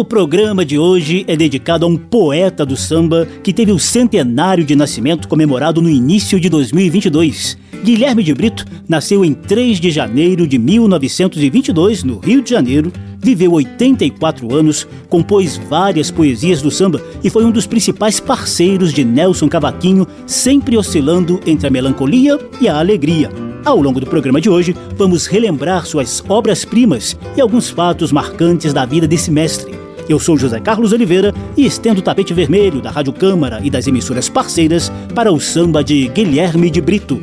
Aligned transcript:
O 0.00 0.04
programa 0.04 0.64
de 0.64 0.78
hoje 0.78 1.26
é 1.28 1.36
dedicado 1.36 1.84
a 1.84 1.88
um 1.88 1.94
poeta 1.94 2.64
do 2.64 2.74
samba 2.74 3.28
que 3.44 3.52
teve 3.52 3.70
o 3.70 3.78
centenário 3.78 4.64
de 4.64 4.74
nascimento 4.74 5.28
comemorado 5.28 5.82
no 5.82 5.90
início 5.90 6.40
de 6.40 6.48
2022. 6.48 7.58
Guilherme 7.84 8.22
de 8.22 8.32
Brito 8.32 8.64
nasceu 8.88 9.22
em 9.22 9.34
3 9.34 9.78
de 9.78 9.90
janeiro 9.90 10.46
de 10.46 10.56
1922, 10.56 12.02
no 12.02 12.18
Rio 12.18 12.40
de 12.40 12.48
Janeiro, 12.48 12.90
viveu 13.18 13.52
84 13.52 14.54
anos, 14.56 14.88
compôs 15.10 15.60
várias 15.68 16.10
poesias 16.10 16.62
do 16.62 16.70
samba 16.70 17.02
e 17.22 17.28
foi 17.28 17.44
um 17.44 17.50
dos 17.50 17.66
principais 17.66 18.18
parceiros 18.18 18.94
de 18.94 19.04
Nelson 19.04 19.50
Cavaquinho, 19.50 20.06
sempre 20.26 20.78
oscilando 20.78 21.38
entre 21.46 21.66
a 21.66 21.70
melancolia 21.70 22.38
e 22.58 22.70
a 22.70 22.78
alegria. 22.78 23.28
Ao 23.66 23.78
longo 23.78 24.00
do 24.00 24.06
programa 24.06 24.40
de 24.40 24.48
hoje, 24.48 24.74
vamos 24.96 25.26
relembrar 25.26 25.84
suas 25.84 26.24
obras-primas 26.26 27.14
e 27.36 27.40
alguns 27.42 27.68
fatos 27.68 28.10
marcantes 28.10 28.72
da 28.72 28.86
vida 28.86 29.06
desse 29.06 29.30
mestre. 29.30 29.89
Eu 30.10 30.18
sou 30.18 30.36
José 30.36 30.58
Carlos 30.58 30.92
Oliveira 30.92 31.32
e 31.56 31.64
estendo 31.64 32.00
o 32.00 32.02
tapete 32.02 32.34
vermelho 32.34 32.82
da 32.82 32.90
Rádio 32.90 33.12
Câmara 33.12 33.60
e 33.62 33.70
das 33.70 33.86
emissoras 33.86 34.28
parceiras 34.28 34.90
para 35.14 35.30
o 35.30 35.38
samba 35.38 35.84
de 35.84 36.08
Guilherme 36.08 36.68
de 36.68 36.80
Brito. 36.80 37.22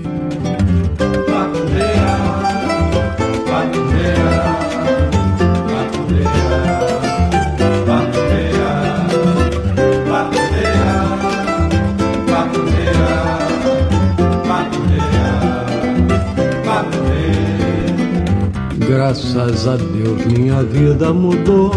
Graças 19.08 19.66
a 19.66 19.78
Deus 19.78 20.26
minha 20.26 20.62
vida 20.64 21.14
mudou. 21.14 21.72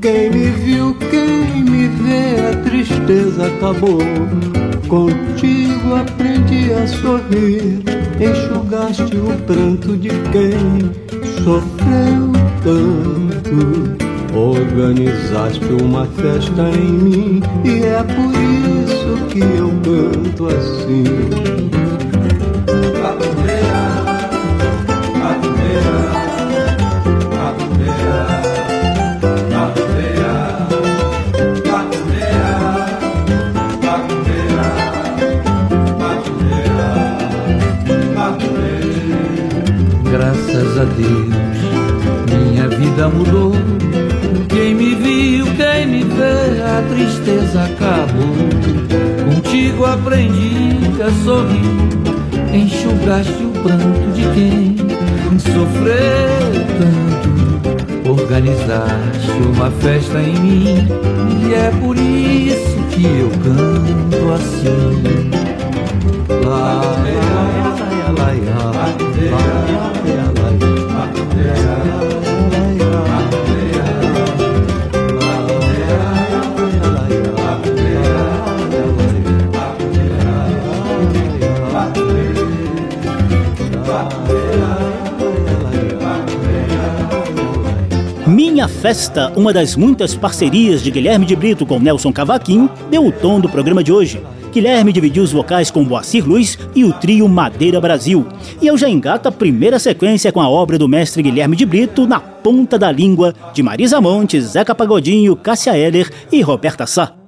Quem 0.00 0.28
me 0.30 0.50
viu, 0.50 0.96
quem 1.12 1.62
me 1.62 1.86
vê, 1.86 2.40
a 2.50 2.56
tristeza 2.64 3.46
acabou. 3.46 4.00
Contigo 4.88 5.94
aprendi 5.94 6.72
a 6.72 6.84
sorrir, 6.88 7.84
enxugaste 8.18 9.16
o 9.16 9.32
pranto 9.46 9.96
de 9.96 10.08
quem 10.32 10.90
sofreu 11.44 12.32
tanto. 12.64 14.36
Organizaste 14.36 15.64
uma 15.80 16.04
festa 16.06 16.68
em 16.68 16.90
mim 16.90 17.42
e 17.64 17.84
é 17.84 18.02
por 18.02 18.34
isso 18.82 19.24
que 19.28 19.38
eu 19.38 19.70
canto 19.84 20.48
assim. 20.48 21.81
Aprendi 51.02 51.04
a 51.04 51.10
sorrir, 51.24 51.66
enxugaste 52.54 53.44
o 53.44 53.50
pranto 53.62 54.12
de 54.14 54.22
quem 54.34 54.76
sofreu 55.38 56.52
tanto. 56.78 57.32
Organizaste 58.08 59.30
uma 59.54 59.70
festa 59.70 60.18
em 60.20 60.34
mim, 60.38 60.88
e 61.40 61.54
é 61.54 61.70
por 61.80 61.96
isso 61.96 62.76
que 62.90 63.04
eu 63.04 63.30
canto 63.42 64.32
assim. 64.34 65.30
Lá, 66.44 66.82
lá, 66.82 66.92
lá, 66.92 67.52
lá, 68.18 68.30
lá, 68.44 68.70
lá, 68.70 68.86
Minha 70.01 70.01
Festa, 88.82 89.32
uma 89.36 89.52
das 89.52 89.76
muitas 89.76 90.12
parcerias 90.12 90.82
de 90.82 90.90
Guilherme 90.90 91.24
de 91.24 91.36
Brito 91.36 91.64
com 91.64 91.78
Nelson 91.78 92.12
Cavaquinho, 92.12 92.68
deu 92.90 93.06
o 93.06 93.12
tom 93.12 93.38
do 93.38 93.48
programa 93.48 93.80
de 93.80 93.92
hoje. 93.92 94.20
Guilherme 94.52 94.92
dividiu 94.92 95.22
os 95.22 95.30
vocais 95.30 95.70
com 95.70 95.84
Boacir 95.84 96.26
Luiz 96.26 96.58
e 96.74 96.84
o 96.84 96.92
trio 96.92 97.28
Madeira 97.28 97.80
Brasil. 97.80 98.26
E 98.60 98.66
eu 98.66 98.76
já 98.76 98.88
engato 98.88 99.28
a 99.28 99.32
primeira 99.32 99.78
sequência 99.78 100.32
com 100.32 100.40
a 100.40 100.48
obra 100.48 100.78
do 100.78 100.88
mestre 100.88 101.22
Guilherme 101.22 101.54
de 101.54 101.64
Brito, 101.64 102.08
Na 102.08 102.18
Ponta 102.18 102.76
da 102.76 102.90
Língua, 102.90 103.32
de 103.54 103.62
Marisa 103.62 104.00
Montes, 104.00 104.46
Zeca 104.46 104.74
Pagodinho, 104.74 105.36
Cássia 105.36 105.78
Heller 105.78 106.10
e 106.32 106.42
Roberta 106.42 106.84
Sá. 106.84 107.21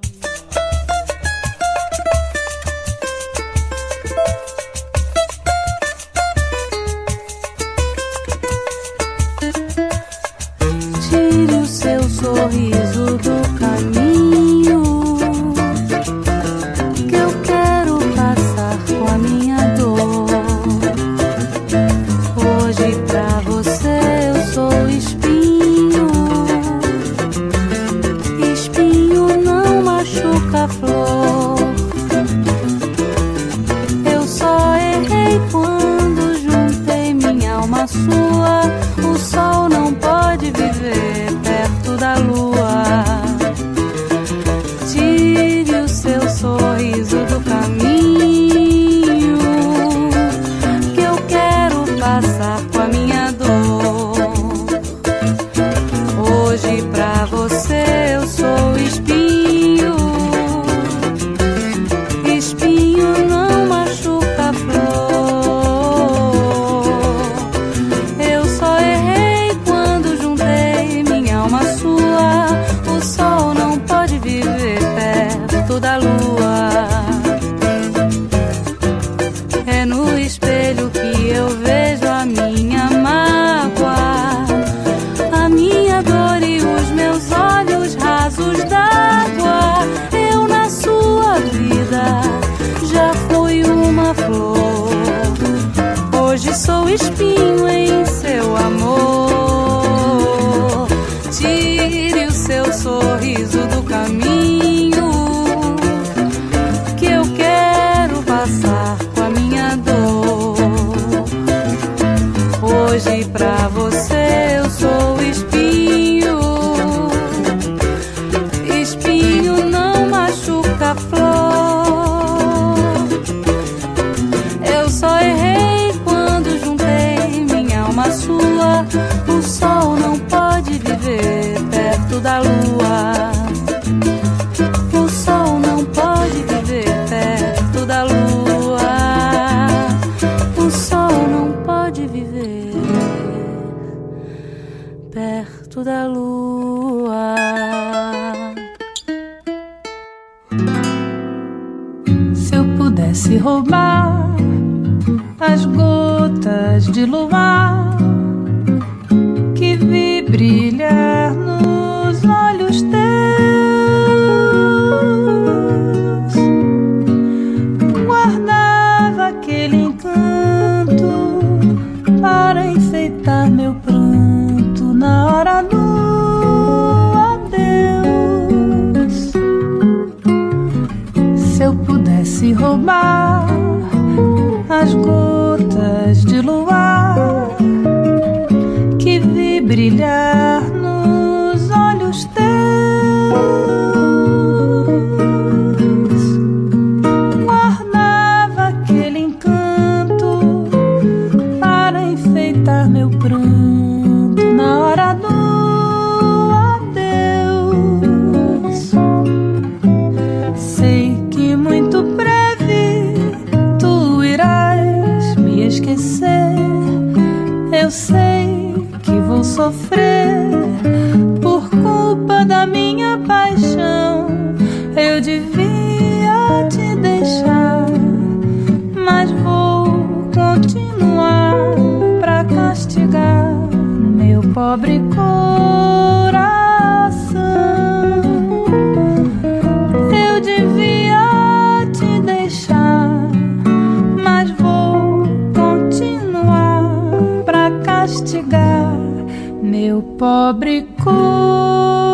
Meu 249.95 250.01
pobre 250.17 250.81
coração. 251.01 252.04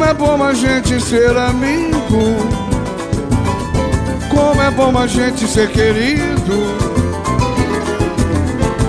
É 0.00 0.14
bom 0.14 0.42
a 0.42 0.54
gente 0.54 1.00
ser 1.00 1.36
amigo. 1.36 2.36
Como 4.30 4.62
é 4.62 4.70
bom 4.70 4.96
a 4.96 5.06
gente 5.06 5.46
ser 5.46 5.68
querido. 5.70 6.52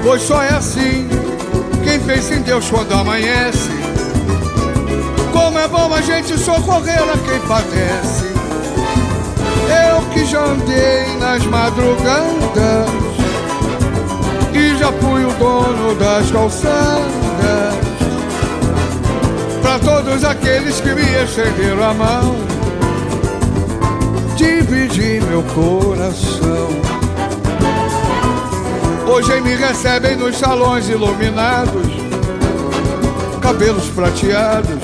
Pois 0.04 0.22
só 0.22 0.42
é 0.42 0.50
assim 0.50 1.10
quem 1.84 2.00
fez 2.00 2.32
em 2.32 2.42
Deus 2.42 2.70
quando 2.70 2.94
amanhece. 2.94 3.70
Como 5.32 5.58
é 5.58 5.68
bom 5.68 5.94
a 5.94 6.02
gente 6.02 6.38
socorrer 6.38 7.02
a 7.02 7.18
quem 7.18 7.40
padece. 7.48 8.32
Eu 9.88 10.02
que 10.12 10.26
já 10.26 10.44
andei 10.44 11.18
nas 11.20 11.44
madrugadas 11.46 12.90
e 14.54 14.78
já 14.78 14.92
fui 14.94 15.26
o 15.26 15.34
dono 15.34 15.96
das 15.96 16.32
calçadas. 16.32 17.23
Para 19.64 19.80
todos 19.80 20.26
aqueles 20.26 20.82
que 20.82 20.94
me 20.94 21.02
estenderam 21.24 21.84
a 21.84 21.94
mão, 21.94 22.36
dividi 24.36 25.22
meu 25.22 25.42
coração. 25.44 26.68
Hoje 29.08 29.40
me 29.40 29.56
recebem 29.56 30.18
nos 30.18 30.38
salões 30.38 30.90
iluminados, 30.90 31.88
cabelos 33.42 33.86
prateados, 33.86 34.78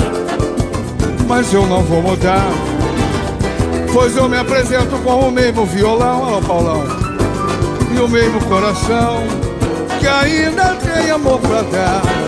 mas 1.27 1.53
eu 1.53 1.67
não 1.67 1.83
vou 1.83 2.01
mudar. 2.01 2.49
Pois 3.91 4.15
eu 4.15 4.29
me 4.29 4.37
apresento 4.37 4.97
com 5.03 5.27
o 5.27 5.31
mesmo 5.31 5.65
violão, 5.65 6.37
ó 6.37 6.41
Paulão, 6.41 6.83
e 7.93 7.99
o 7.99 8.07
mesmo 8.07 8.39
coração, 8.45 9.23
que 9.99 10.07
ainda 10.07 10.75
tem 10.75 11.11
amor 11.11 11.37
pra 11.39 11.63
dar. 11.63 12.18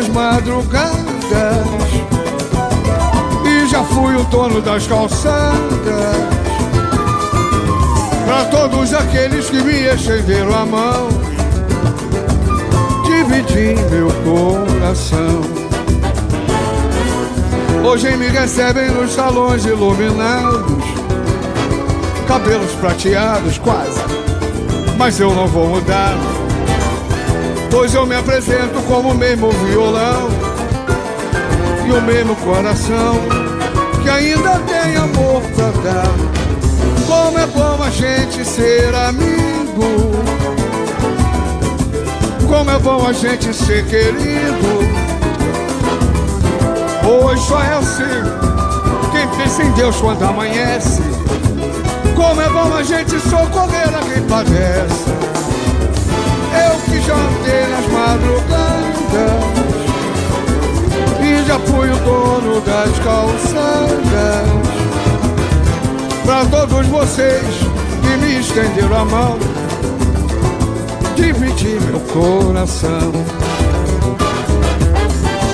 Nas 0.00 0.08
madrugadas 0.08 0.90
e 3.44 3.66
já 3.68 3.84
fui 3.84 4.16
o 4.16 4.24
dono 4.24 4.62
das 4.62 4.86
calçadas. 4.86 5.60
Para 8.24 8.44
todos 8.46 8.94
aqueles 8.94 9.50
que 9.50 9.62
me 9.62 9.82
estenderam 9.82 10.54
a 10.54 10.64
mão, 10.64 11.08
dividi 13.04 13.74
meu 13.90 14.08
coração. 14.24 15.42
Hoje 17.84 18.16
me 18.16 18.28
recebem 18.28 18.90
nos 18.90 19.12
salões 19.12 19.66
iluminados, 19.66 20.84
cabelos 22.26 22.72
prateados 22.72 23.58
quase, 23.58 24.00
mas 24.96 25.20
eu 25.20 25.34
não 25.34 25.46
vou 25.46 25.66
mudar. 25.66 26.29
Pois 27.70 27.94
eu 27.94 28.04
me 28.04 28.16
apresento 28.16 28.80
como 28.88 29.10
o 29.10 29.14
mesmo 29.14 29.50
violão 29.50 30.28
e 31.86 31.92
o 31.92 32.02
mesmo 32.02 32.34
coração 32.36 33.16
que 34.02 34.08
ainda 34.08 34.58
tem 34.60 34.96
amor 34.96 35.42
pra 35.54 35.70
dar. 35.82 36.10
Como 37.06 37.38
é 37.38 37.46
bom 37.46 37.82
a 37.82 37.90
gente 37.90 38.44
ser 38.44 38.94
amigo, 38.94 40.10
como 42.48 42.70
é 42.70 42.78
bom 42.78 43.06
a 43.06 43.12
gente 43.12 43.54
ser 43.54 43.84
querido. 43.86 44.80
Hoje 47.08 47.42
só 47.46 47.62
é 47.62 47.74
assim 47.74 48.50
quem 49.12 49.26
pensa 49.36 49.62
em 49.62 49.70
Deus 49.72 49.96
quando 49.96 50.22
amanhece. 50.24 51.02
Como 52.14 52.40
é 52.40 52.48
bom 52.48 52.74
a 52.74 52.82
gente 52.82 53.18
socorrer 53.20 53.88
a 53.88 54.02
quem 54.12 54.22
padece. 54.22 55.39
Que 56.90 57.00
já 57.00 57.14
andei 57.14 57.66
nas 57.68 57.86
madrugadas. 57.92 58.90
E 61.22 61.46
já 61.46 61.58
fui 61.60 61.90
o 61.90 61.96
dono 61.96 62.60
das 62.62 62.98
calçadas. 62.98 64.00
Pra 66.24 66.44
todos 66.46 66.86
vocês 66.88 67.42
que 68.02 68.16
me 68.18 68.40
estenderam 68.40 68.96
a 68.96 69.04
mão 69.04 69.38
Dividi 71.20 71.78
meu 71.84 72.00
coração. 72.00 73.12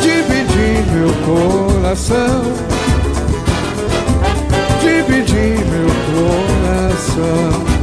Dividi 0.00 0.85
meu 0.93 1.12
coração. 1.26 2.43
Dividi 4.81 5.64
meu 5.71 5.88
coração 6.14 7.75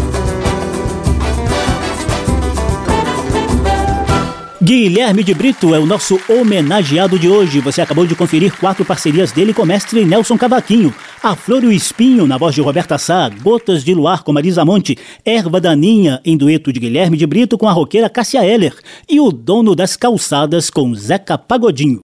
Guilherme 4.64 5.26
de 5.26 5.34
Brito 5.34 5.76
é 5.76 5.80
o 5.80 5.86
nosso 5.86 6.18
homenageado 6.30 7.20
de 7.20 7.28
hoje. 7.28 7.60
Você 7.60 7.82
acabou 7.82 8.08
de 8.08 8.16
conferir 8.16 8.58
quatro 8.58 8.86
parcerias 8.86 9.30
dele 9.30 9.54
com 9.54 9.64
o 9.64 9.66
mestre 9.66 10.06
Nelson 10.06 10.38
Cavaquinho. 10.38 10.96
A 11.22 11.36
Flor 11.36 11.66
e 11.66 11.68
o 11.68 11.72
Espinho, 11.72 12.26
na 12.26 12.38
voz 12.38 12.56
de 12.56 12.62
Roberta 12.62 12.98
Sá, 12.98 13.28
Gotas 13.28 13.84
de 13.84 13.94
Luar 13.94 14.24
com 14.24 14.32
Marisa 14.32 14.64
Monte, 14.64 14.98
Erva 15.26 15.60
Daninha, 15.60 16.22
em 16.24 16.38
dueto 16.38 16.72
de 16.72 16.80
Guilherme 16.80 17.18
de 17.18 17.28
Brito 17.28 17.58
com 17.58 17.68
a 17.68 17.74
roqueira 17.74 18.10
Cássia 18.10 18.46
Eller 18.46 18.74
e 19.10 19.20
O 19.20 19.34
Dono 19.34 19.76
das 19.76 19.98
Calçadas 19.98 20.70
com 20.70 20.96
Zeca 20.96 21.38
Pagodinho. 21.38 22.00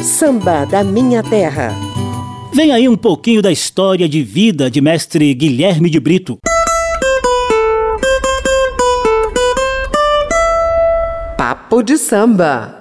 Samba 0.00 0.66
da 0.66 0.84
Minha 0.84 1.22
Terra. 1.22 1.74
Vem 2.52 2.70
aí 2.70 2.86
um 2.86 2.98
pouquinho 2.98 3.40
da 3.40 3.50
história 3.50 4.06
de 4.06 4.22
vida 4.22 4.70
de 4.70 4.82
mestre 4.82 5.32
Guilherme 5.32 5.88
de 5.88 5.98
Brito. 5.98 6.38
Papo 11.46 11.82
de 11.82 11.98
samba. 11.98 12.78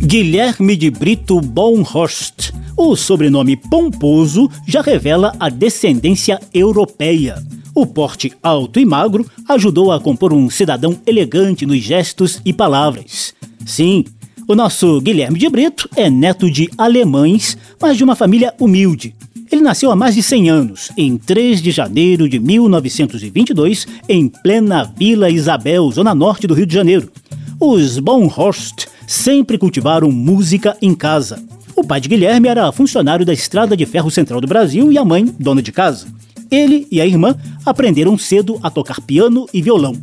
Guilherme 0.00 0.76
de 0.76 0.88
Brito 0.88 1.40
Bonhorst. 1.40 2.52
O 2.76 2.94
sobrenome 2.94 3.56
pomposo 3.56 4.48
já 4.64 4.82
revela 4.82 5.34
a 5.40 5.48
descendência 5.48 6.38
europeia. 6.54 7.42
O 7.74 7.84
porte 7.84 8.32
alto 8.40 8.78
e 8.78 8.84
magro 8.84 9.28
ajudou 9.48 9.90
a 9.90 9.98
compor 9.98 10.32
um 10.32 10.48
cidadão 10.48 10.96
elegante 11.04 11.66
nos 11.66 11.80
gestos 11.80 12.40
e 12.44 12.52
palavras. 12.52 13.34
Sim, 13.66 14.04
o 14.46 14.54
nosso 14.54 15.00
Guilherme 15.00 15.40
de 15.40 15.48
Brito 15.48 15.90
é 15.96 16.08
neto 16.08 16.48
de 16.48 16.70
alemães, 16.78 17.58
mas 17.82 17.96
de 17.96 18.04
uma 18.04 18.14
família 18.14 18.54
humilde. 18.60 19.12
Ele 19.50 19.60
nasceu 19.60 19.90
há 19.90 19.96
mais 19.96 20.14
de 20.14 20.22
100 20.22 20.50
anos, 20.50 20.90
em 20.96 21.16
3 21.16 21.60
de 21.60 21.70
janeiro 21.70 22.28
de 22.28 22.38
1922, 22.38 23.86
em 24.08 24.28
plena 24.28 24.90
Vila 24.96 25.30
Isabel, 25.30 25.90
zona 25.90 26.14
norte 26.14 26.46
do 26.46 26.54
Rio 26.54 26.66
de 26.66 26.74
Janeiro. 26.74 27.10
Os 27.60 27.98
Bonhorst 27.98 28.86
sempre 29.06 29.58
cultivaram 29.58 30.10
música 30.10 30.76
em 30.80 30.94
casa. 30.94 31.42
O 31.76 31.84
pai 31.84 32.00
de 32.00 32.08
Guilherme 32.08 32.48
era 32.48 32.72
funcionário 32.72 33.26
da 33.26 33.32
Estrada 33.32 33.76
de 33.76 33.84
Ferro 33.84 34.10
Central 34.10 34.40
do 34.40 34.46
Brasil 34.46 34.90
e 34.90 34.98
a 34.98 35.04
mãe, 35.04 35.24
dona 35.38 35.60
de 35.60 35.72
casa. 35.72 36.06
Ele 36.50 36.86
e 36.90 37.00
a 37.00 37.06
irmã 37.06 37.36
aprenderam 37.66 38.16
cedo 38.16 38.58
a 38.62 38.70
tocar 38.70 39.00
piano 39.00 39.46
e 39.52 39.60
violão. 39.60 39.94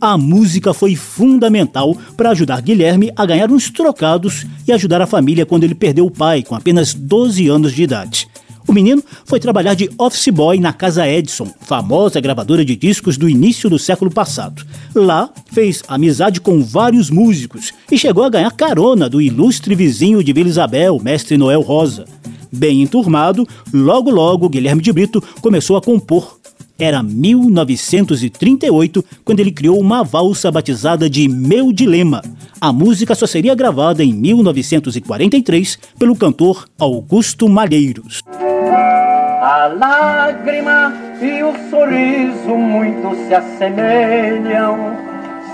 A 0.00 0.18
música 0.18 0.74
foi 0.74 0.94
fundamental 0.94 1.96
para 2.16 2.30
ajudar 2.30 2.60
Guilherme 2.60 3.10
a 3.16 3.24
ganhar 3.24 3.50
uns 3.50 3.70
trocados 3.70 4.46
e 4.66 4.72
ajudar 4.72 5.00
a 5.00 5.06
família 5.06 5.46
quando 5.46 5.64
ele 5.64 5.74
perdeu 5.74 6.04
o 6.04 6.10
pai 6.10 6.42
com 6.42 6.54
apenas 6.54 6.94
12 6.94 7.48
anos 7.48 7.72
de 7.72 7.82
idade. 7.82 8.28
O 8.66 8.72
menino 8.72 9.02
foi 9.24 9.38
trabalhar 9.38 9.74
de 9.74 9.90
office 9.98 10.28
boy 10.28 10.58
na 10.58 10.72
Casa 10.72 11.06
Edison, 11.06 11.52
famosa 11.60 12.20
gravadora 12.20 12.64
de 12.64 12.74
discos 12.74 13.18
do 13.18 13.28
início 13.28 13.68
do 13.68 13.78
século 13.78 14.10
passado. 14.10 14.64
Lá, 14.94 15.30
fez 15.52 15.82
amizade 15.86 16.40
com 16.40 16.62
vários 16.62 17.10
músicos 17.10 17.72
e 17.92 17.98
chegou 17.98 18.24
a 18.24 18.30
ganhar 18.30 18.50
carona 18.52 19.08
do 19.08 19.20
ilustre 19.20 19.74
vizinho 19.74 20.24
de 20.24 20.32
Vila 20.32 20.48
Isabel, 20.48 20.98
mestre 20.98 21.36
Noel 21.36 21.60
Rosa. 21.60 22.06
Bem 22.50 22.82
enturmado, 22.82 23.46
logo 23.72 24.10
logo 24.10 24.48
Guilherme 24.48 24.80
de 24.80 24.92
Brito 24.92 25.22
começou 25.40 25.76
a 25.76 25.82
compor. 25.82 26.38
Era 26.78 27.02
1938 27.02 29.04
quando 29.24 29.40
ele 29.40 29.50
criou 29.52 29.78
uma 29.78 30.02
valsa 30.02 30.50
batizada 30.50 31.08
de 31.08 31.28
Meu 31.28 31.72
Dilema. 31.72 32.20
A 32.60 32.72
música 32.72 33.14
só 33.14 33.26
seria 33.26 33.54
gravada 33.54 34.02
em 34.02 34.12
1943 34.12 35.78
pelo 35.98 36.16
cantor 36.16 36.66
Augusto 36.78 37.48
Malheiros. 37.48 38.22
A 38.26 39.72
lágrima 39.78 40.92
e 41.22 41.44
o 41.44 41.54
sorriso 41.70 42.56
muito 42.56 43.14
se 43.28 43.34
assemelham, 43.34 44.96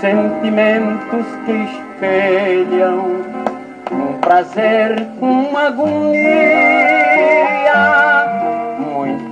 sentimentos 0.01 1.27
que 1.45 1.53
espelham 1.53 3.21
um 3.93 4.15
prazer, 4.21 5.07
uma 5.21 5.67
agonia, 5.67 6.81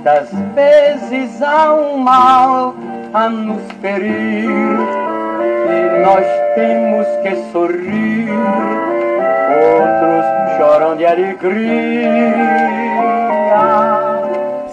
Muitas 0.09 0.29
vezes 0.55 1.39
há 1.39 1.71
um 1.71 1.97
mal 1.97 2.73
a 3.13 3.29
nos 3.29 3.61
ferir 3.79 4.09
e 4.09 6.03
nós 6.03 6.25
temos 6.55 7.05
que 7.21 7.35
sorrir. 7.51 8.27
Outros 9.77 10.25
choram 10.57 10.97
de 10.97 11.05
alegria. 11.05 12.33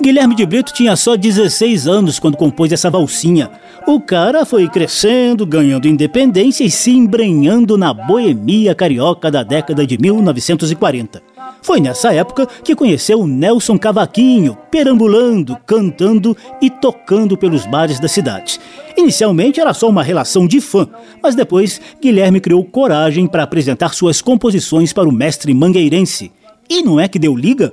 Guilherme 0.00 0.34
de 0.34 0.44
Brito 0.44 0.72
tinha 0.72 0.94
só 0.94 1.16
16 1.16 1.88
anos 1.88 2.18
quando 2.18 2.36
compôs 2.36 2.70
essa 2.70 2.90
valsinha. 2.90 3.50
O 3.86 4.00
cara 4.00 4.44
foi 4.44 4.68
crescendo, 4.68 5.46
ganhando 5.46 5.88
independência 5.88 6.64
e 6.64 6.70
se 6.70 6.90
embrenhando 6.90 7.78
na 7.78 7.94
boemia 7.94 8.74
carioca 8.74 9.30
da 9.30 9.42
década 9.42 9.86
de 9.86 9.96
1940. 9.98 11.22
Foi 11.62 11.80
nessa 11.80 12.12
época 12.12 12.46
que 12.62 12.76
conheceu 12.76 13.26
Nelson 13.26 13.78
Cavaquinho, 13.78 14.56
perambulando, 14.70 15.56
cantando 15.66 16.36
e 16.60 16.68
tocando 16.68 17.36
pelos 17.36 17.64
bares 17.66 17.98
da 17.98 18.08
cidade. 18.08 18.60
Inicialmente 18.96 19.60
era 19.60 19.74
só 19.74 19.88
uma 19.88 20.02
relação 20.02 20.46
de 20.46 20.60
fã, 20.60 20.88
mas 21.22 21.34
depois 21.34 21.80
Guilherme 22.00 22.40
criou 22.40 22.64
coragem 22.64 23.26
para 23.26 23.42
apresentar 23.42 23.94
suas 23.94 24.20
composições 24.20 24.92
para 24.92 25.08
o 25.08 25.12
mestre 25.12 25.54
mangueirense. 25.54 26.30
E 26.68 26.82
não 26.82 27.00
é 27.00 27.08
que 27.08 27.18
deu 27.18 27.34
liga? 27.34 27.72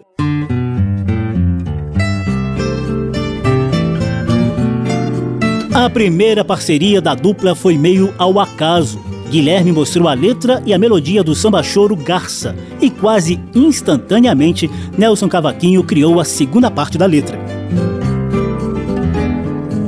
A 5.84 5.90
primeira 5.90 6.46
parceria 6.46 7.02
da 7.02 7.14
dupla 7.14 7.54
foi 7.54 7.78
meio 7.78 8.14
ao 8.18 8.40
acaso. 8.40 9.02
Guilherme 9.30 9.74
mostrou 9.74 10.08
a 10.08 10.14
letra 10.14 10.64
e 10.66 10.74
a 10.74 10.78
melodia 10.78 11.22
do 11.22 11.36
samba 11.36 11.62
choro 11.62 11.94
Garça, 11.94 12.56
e 12.80 12.90
quase 12.90 13.38
instantaneamente 13.54 14.72
Nelson 14.98 15.28
Cavaquinho 15.28 15.84
criou 15.84 16.22
a 16.22 16.24
segunda 16.24 16.72
parte 16.72 16.98
da 16.98 17.06
letra. 17.06 17.38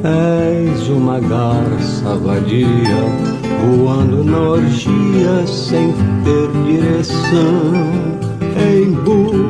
És 0.03 0.89
uma 0.89 1.17
garça 1.21 2.13
vadia, 2.17 2.99
voando 3.61 4.21
na 4.21 4.37
orgia 4.37 5.47
sem 5.47 5.93
ter 6.25 6.51
direção 6.67 7.71
em 8.59 8.91
busca 8.91 9.44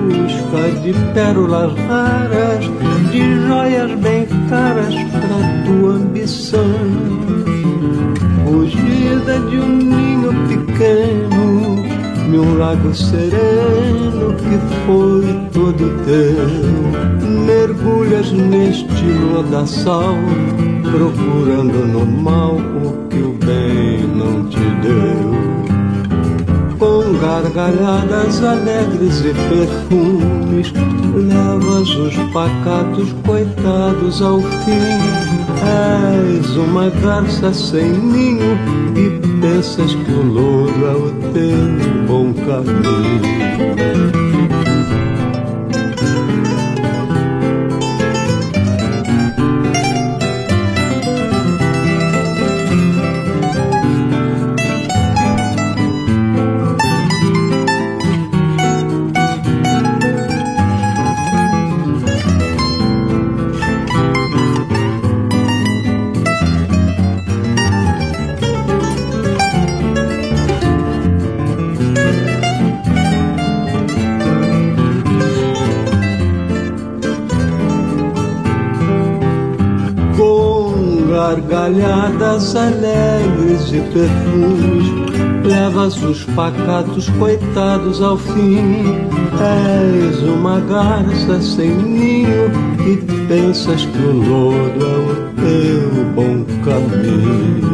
de 0.55 0.93
pérolas 1.13 1.73
raras, 1.87 2.65
de 3.11 3.47
joias 3.47 3.91
bem 3.99 4.25
caras 4.49 4.93
para 5.11 5.65
tua 5.65 5.93
ambição. 5.95 6.61
Fugida 8.45 9.39
de 9.49 9.57
um 9.57 9.77
ninho 9.77 10.33
pequeno, 10.47 11.83
num 12.29 12.57
lago 12.57 12.93
sereno 12.93 14.33
que 14.35 14.57
foi 14.85 15.25
todo 15.51 16.03
teu. 16.05 17.27
Mergulhas 17.45 18.31
neste 18.31 19.05
lodaçal, 19.33 20.15
procurando 20.83 21.85
no 21.85 22.05
mal 22.05 22.55
o 22.55 23.07
que 23.09 23.17
o 23.17 23.33
bem 23.45 24.07
não 24.15 24.45
te 24.45 24.59
deu 24.81 25.14
com 26.79 27.13
gargalhadas 27.19 28.43
alegres 28.43 29.21
e 29.21 29.33
perfumes, 29.49 30.73
levas 31.15 31.89
os 31.89 32.15
pacatos 32.31 33.13
coitados 33.25 34.21
ao 34.21 34.41
fim. 34.41 34.75
És 36.37 36.55
uma 36.57 36.89
garça 36.89 37.53
sem 37.53 37.91
ninho 37.91 38.57
e 38.95 39.09
pensas 39.41 39.93
que 39.93 40.11
o 40.11 40.23
louro 40.23 40.85
é 40.85 40.95
o 40.95 41.11
teu 41.33 42.07
bom 42.07 42.33
caminho. 42.33 44.14
Gargalhadas 81.65 82.55
alegres 82.55 83.71
e 83.71 83.81
perfumes, 83.91 84.85
levas 85.43 86.01
os 86.03 86.23
pacatos 86.35 87.09
coitados 87.17 88.01
ao 88.01 88.17
fim. 88.17 88.83
És 89.37 90.21
uma 90.23 90.59
garça 90.61 91.41
sem 91.41 91.69
ninho 91.69 92.51
e 92.85 92.97
pensas 93.27 93.85
que 93.85 93.97
o 93.97 94.13
lodo 94.13 94.85
é 94.85 94.97
o 94.97 95.15
teu 95.41 96.05
bom 96.13 96.45
caminho. 96.63 97.64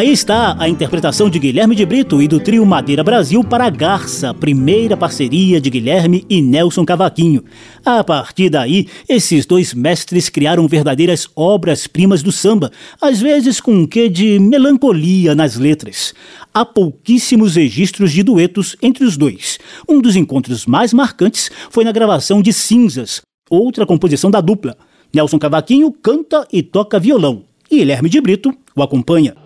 Aí 0.00 0.10
está 0.10 0.56
a 0.58 0.66
interpretação 0.66 1.28
de 1.28 1.38
Guilherme 1.38 1.76
de 1.76 1.84
Brito 1.84 2.22
e 2.22 2.26
do 2.26 2.40
trio 2.40 2.64
Madeira 2.64 3.04
Brasil 3.04 3.44
para 3.44 3.68
Garça, 3.68 4.32
primeira 4.32 4.96
parceria 4.96 5.60
de 5.60 5.68
Guilherme 5.68 6.24
e 6.26 6.40
Nelson 6.40 6.86
Cavaquinho. 6.86 7.44
A 7.84 8.02
partir 8.02 8.48
daí, 8.48 8.86
esses 9.06 9.44
dois 9.44 9.74
mestres 9.74 10.30
criaram 10.30 10.66
verdadeiras 10.66 11.28
obras-primas 11.36 12.22
do 12.22 12.32
samba, 12.32 12.72
às 12.98 13.20
vezes 13.20 13.60
com 13.60 13.74
um 13.74 13.86
quê 13.86 14.08
de 14.08 14.38
melancolia 14.38 15.34
nas 15.34 15.56
letras. 15.56 16.14
Há 16.54 16.64
pouquíssimos 16.64 17.56
registros 17.56 18.10
de 18.10 18.22
duetos 18.22 18.76
entre 18.80 19.04
os 19.04 19.18
dois. 19.18 19.58
Um 19.86 20.00
dos 20.00 20.16
encontros 20.16 20.64
mais 20.64 20.94
marcantes 20.94 21.50
foi 21.68 21.84
na 21.84 21.92
gravação 21.92 22.40
de 22.40 22.54
Cinzas, 22.54 23.20
outra 23.50 23.84
composição 23.84 24.30
da 24.30 24.40
dupla. 24.40 24.78
Nelson 25.12 25.38
Cavaquinho 25.38 25.92
canta 25.92 26.48
e 26.50 26.62
toca 26.62 26.98
violão, 26.98 27.42
e 27.70 27.76
Guilherme 27.76 28.08
de 28.08 28.18
Brito 28.18 28.50
o 28.74 28.82
acompanha. 28.82 29.39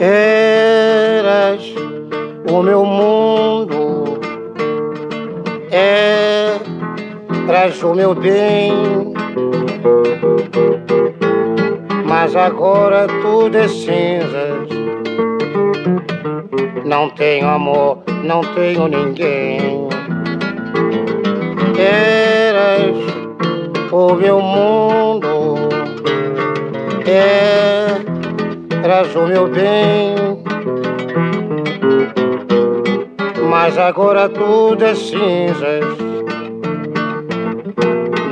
Eras 0.00 1.62
o 2.50 2.62
meu 2.62 2.84
mundo, 2.84 4.18
eras 5.70 7.82
o 7.82 7.94
meu 7.94 8.14
bem, 8.14 8.72
mas 12.04 12.34
agora 12.34 13.06
tudo 13.22 13.56
é 13.56 13.68
cinzas. 13.68 14.68
Não 16.84 17.10
tenho 17.10 17.48
amor 17.48 18.02
não 18.22 18.40
tenho 18.54 18.86
ninguém. 18.86 19.88
Eras 21.76 22.96
o 23.90 24.14
meu 24.14 24.40
mundo, 24.40 25.56
eras 28.82 29.14
o 29.14 29.26
meu 29.26 29.48
bem. 29.48 30.14
Mas 33.50 33.76
agora 33.76 34.28
tudo 34.28 34.84
é 34.84 34.94
cinzas. 34.94 35.84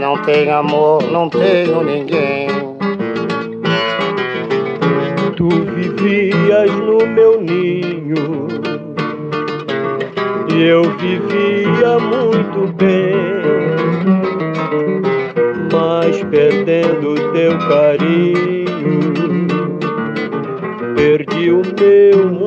Não 0.01 0.17
tenho 0.23 0.55
amor, 0.55 1.03
não 1.11 1.29
tenho 1.29 1.83
ninguém. 1.83 2.49
Tu 5.41 5.49
vivias 5.49 6.71
no 6.71 6.99
meu 7.07 7.41
ninho. 7.41 8.47
E 10.55 10.63
eu 10.65 10.83
vivia 10.99 11.99
muito 11.99 12.71
bem, 12.75 13.15
mas 15.73 16.23
perdendo 16.25 17.15
teu 17.33 17.59
carinho, 17.71 19.15
perdi 20.95 21.51
o 21.51 21.63
meu 21.81 22.40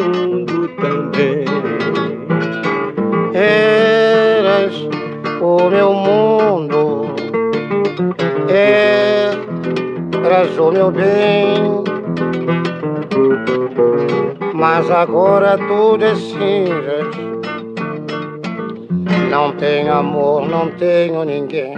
Mas 14.83 14.91
agora 14.91 15.57
tudo 15.57 16.03
é 16.03 16.13
cinzas 16.13 17.15
Não 19.31 19.55
tenho 19.55 19.93
amor, 19.93 20.45
não 20.45 20.71
tenho 20.71 21.23
ninguém. 21.23 21.73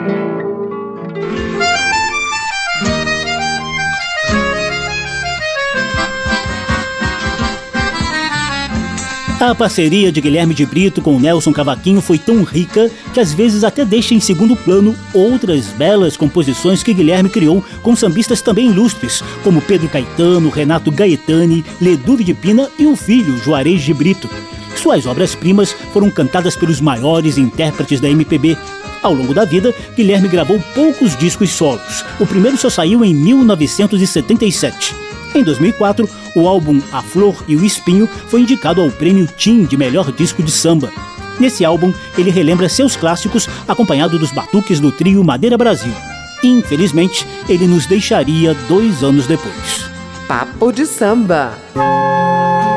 A 9.46 9.54
parceria 9.54 10.12
de 10.12 10.20
Guilherme 10.22 10.56
de 10.56 10.66
Brito 10.66 11.04
com 11.04 11.20
Nelson 11.20 11.54
Cavaquinho 11.54 12.02
foi 12.02 12.18
tão 12.18 12.42
rica 12.42 12.90
que 13.14 13.20
às 13.20 13.32
vezes 13.32 13.64
até 13.64 13.86
deixa 13.86 14.16
em 14.16 14.20
segundo 14.20 14.56
plano 14.56 14.96
outras 15.14 15.68
belas 15.68 16.18
composições 16.18 16.82
que 16.82 16.96
Guilherme 16.96 17.30
criou 17.30 17.64
com 17.84 17.96
sambistas 17.96 18.42
também 18.42 18.72
ilustres, 18.72 19.24
como 19.44 19.62
Pedro 19.62 19.88
Caetano, 19.88 20.50
Renato 20.50 20.92
Gaetani, 20.92 21.64
Leduve 21.80 22.24
de 22.24 22.34
Pina 22.34 22.72
e 22.80 22.88
o 22.88 22.96
filho 22.96 23.38
Juarez 23.38 23.84
de 23.84 23.94
Brito. 23.94 24.28
Suas 24.76 25.06
obras-primas 25.06 25.74
foram 25.94 26.10
cantadas 26.10 26.56
pelos 26.56 26.82
maiores 26.82 27.38
intérpretes 27.38 28.00
da 28.00 28.10
MPB. 28.10 28.58
Ao 29.04 29.14
longo 29.14 29.32
da 29.32 29.46
vida, 29.46 29.72
Guilherme 29.96 30.28
gravou 30.28 30.60
poucos 30.74 31.16
discos 31.16 31.52
solos. 31.52 32.04
O 32.20 32.26
primeiro 32.26 32.58
só 32.58 32.72
saiu 32.72 33.06
em 33.06 33.14
1977. 33.14 35.06
Em 35.36 35.44
2004, 35.44 36.10
o 36.34 36.48
álbum 36.48 36.82
A 36.94 37.02
Flor 37.02 37.44
e 37.46 37.58
o 37.58 37.66
Espinho 37.66 38.08
foi 38.30 38.40
indicado 38.40 38.82
ao 38.82 38.90
prêmio 38.90 39.28
Tim 39.38 39.66
de 39.66 39.76
melhor 39.76 40.10
disco 40.14 40.42
de 40.42 40.50
samba. 40.50 40.90
Nesse 41.38 41.66
álbum, 41.66 41.94
ele 42.18 42.32
relembra 42.32 42.70
seus 42.70 42.96
clássicos 42.96 43.50
acompanhado 43.68 44.18
dos 44.18 44.32
batuques 44.32 44.80
do 44.80 44.94
trio 44.94 45.22
Madeira 45.26 45.58
Brasil. 45.58 45.94
Infelizmente, 46.42 47.28
ele 47.50 47.68
nos 47.68 47.86
deixaria 47.86 48.54
dois 48.70 49.04
anos 49.04 49.28
depois. 49.28 49.90
Papo 50.26 50.72
de 50.72 50.86
samba. 50.86 51.54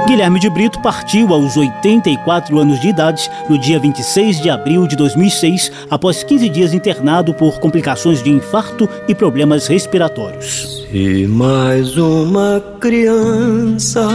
Guilherme 0.09 0.40
de 0.40 0.51
Brito 0.51 0.81
partiu 0.81 1.33
aos 1.33 1.57
84 1.57 2.59
anos 2.59 2.81
de 2.81 2.88
idade 2.88 3.31
no 3.49 3.57
dia 3.57 3.79
26 3.79 4.40
de 4.40 4.51
abril 4.51 4.87
de 4.88 4.97
2006, 4.97 5.71
após 5.88 6.25
15 6.25 6.49
dias 6.49 6.73
internado 6.73 7.33
por 7.33 7.61
complicações 7.61 8.21
de 8.21 8.31
infarto 8.31 8.88
e 9.07 9.14
problemas 9.14 9.66
respiratórios. 9.68 10.78
E 10.90 11.27
mais 11.27 11.98
uma 11.98 12.64
criança 12.81 14.09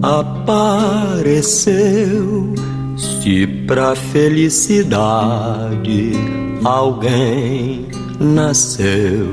apareceu, 0.00 1.74
se 2.96 3.44
pra 3.66 3.96
felicidade 3.96 6.12
alguém 6.62 7.88
nasceu. 8.20 9.26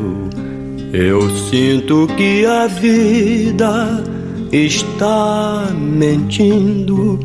Eu 0.92 1.30
sinto 1.30 2.08
que 2.18 2.44
a 2.44 2.66
vida 2.66 4.04
está 4.52 5.68
mentindo, 5.80 7.20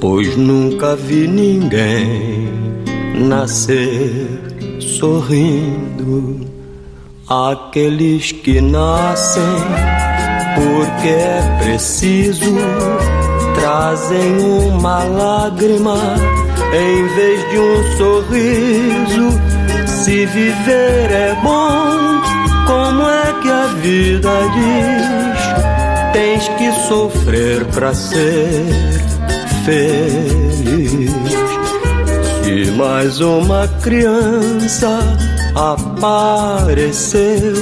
pois 0.00 0.34
nunca 0.38 0.96
vi 0.96 1.28
ninguém 1.28 2.48
nascer 3.16 4.26
sorrindo. 4.80 6.49
Aqueles 7.30 8.32
que 8.32 8.60
nascem 8.60 9.40
porque 10.56 11.08
é 11.10 11.58
preciso 11.62 12.56
trazem 13.54 14.40
uma 14.40 15.04
lágrima 15.04 15.96
em 16.74 17.06
vez 17.14 17.50
de 17.50 17.58
um 17.60 17.96
sorriso. 17.96 19.40
Se 19.86 20.26
viver 20.26 21.12
é 21.12 21.38
bom, 21.40 22.20
como 22.66 23.02
é 23.08 23.32
que 23.40 23.48
a 23.48 23.66
vida 23.80 24.30
diz? 24.52 26.12
Tens 26.12 26.48
que 26.58 26.72
sofrer 26.88 27.64
para 27.66 27.94
ser 27.94 28.64
feliz. 29.64 31.12
Se 32.42 32.70
mais 32.72 33.20
uma 33.20 33.68
criança 33.80 34.98
apareceu. 35.54 37.54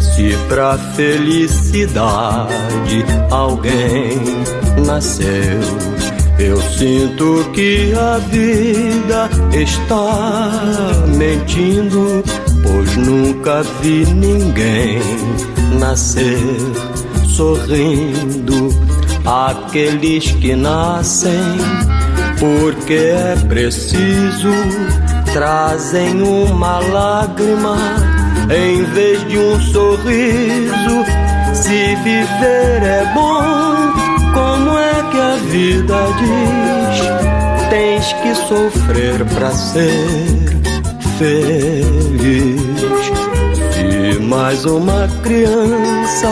Se 0.00 0.36
pra 0.48 0.76
felicidade 0.96 3.04
alguém 3.30 4.18
nasceu, 4.84 5.60
eu 6.38 6.60
sinto 6.62 7.48
que 7.52 7.92
a 7.94 8.18
vida 8.18 9.28
está 9.52 11.04
mentindo, 11.16 12.24
pois 12.62 12.96
nunca 12.96 13.62
vi 13.82 14.06
ninguém 14.06 15.00
nascer 15.78 16.38
sorrindo. 17.26 18.74
Aqueles 19.24 20.32
que 20.32 20.56
nascem 20.56 21.38
porque 22.38 22.94
é 22.94 23.36
preciso 23.46 24.50
trazem 25.38 26.20
uma 26.20 26.80
lágrima 26.80 27.76
em 28.50 28.82
vez 28.86 29.24
de 29.28 29.38
um 29.38 29.60
sorriso. 29.60 31.04
Se 31.54 31.94
viver 32.02 32.82
é 32.82 33.08
bom, 33.14 33.92
como 34.34 34.76
é 34.76 34.94
que 35.12 35.20
a 35.20 35.36
vida 35.48 35.94
diz? 36.18 36.98
Tens 37.70 38.12
que 38.14 38.34
sofrer 38.34 39.24
pra 39.26 39.52
ser 39.52 40.08
feliz. 41.18 42.60
Se 43.74 44.18
mais 44.20 44.64
uma 44.64 45.06
criança 45.22 46.28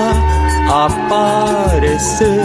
aparecer, 0.69 2.42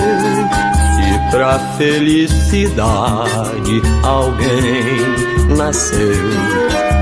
se 0.95 1.19
pra 1.31 1.57
felicidade 1.79 3.81
alguém 4.03 5.40
nasceu. 5.57 6.15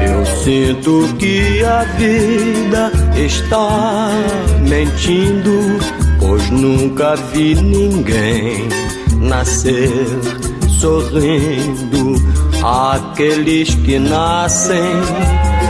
Eu 0.07 0.25
sinto 0.25 1.13
que 1.17 1.63
a 1.63 1.83
vida 1.97 2.91
está 3.15 4.09
mentindo, 4.67 5.79
pois 6.19 6.49
nunca 6.49 7.15
vi 7.33 7.55
ninguém 7.55 8.67
nascer 9.17 9.89
sorrindo. 10.79 12.15
Aqueles 12.63 13.73
que 13.75 13.97
nascem 13.99 14.91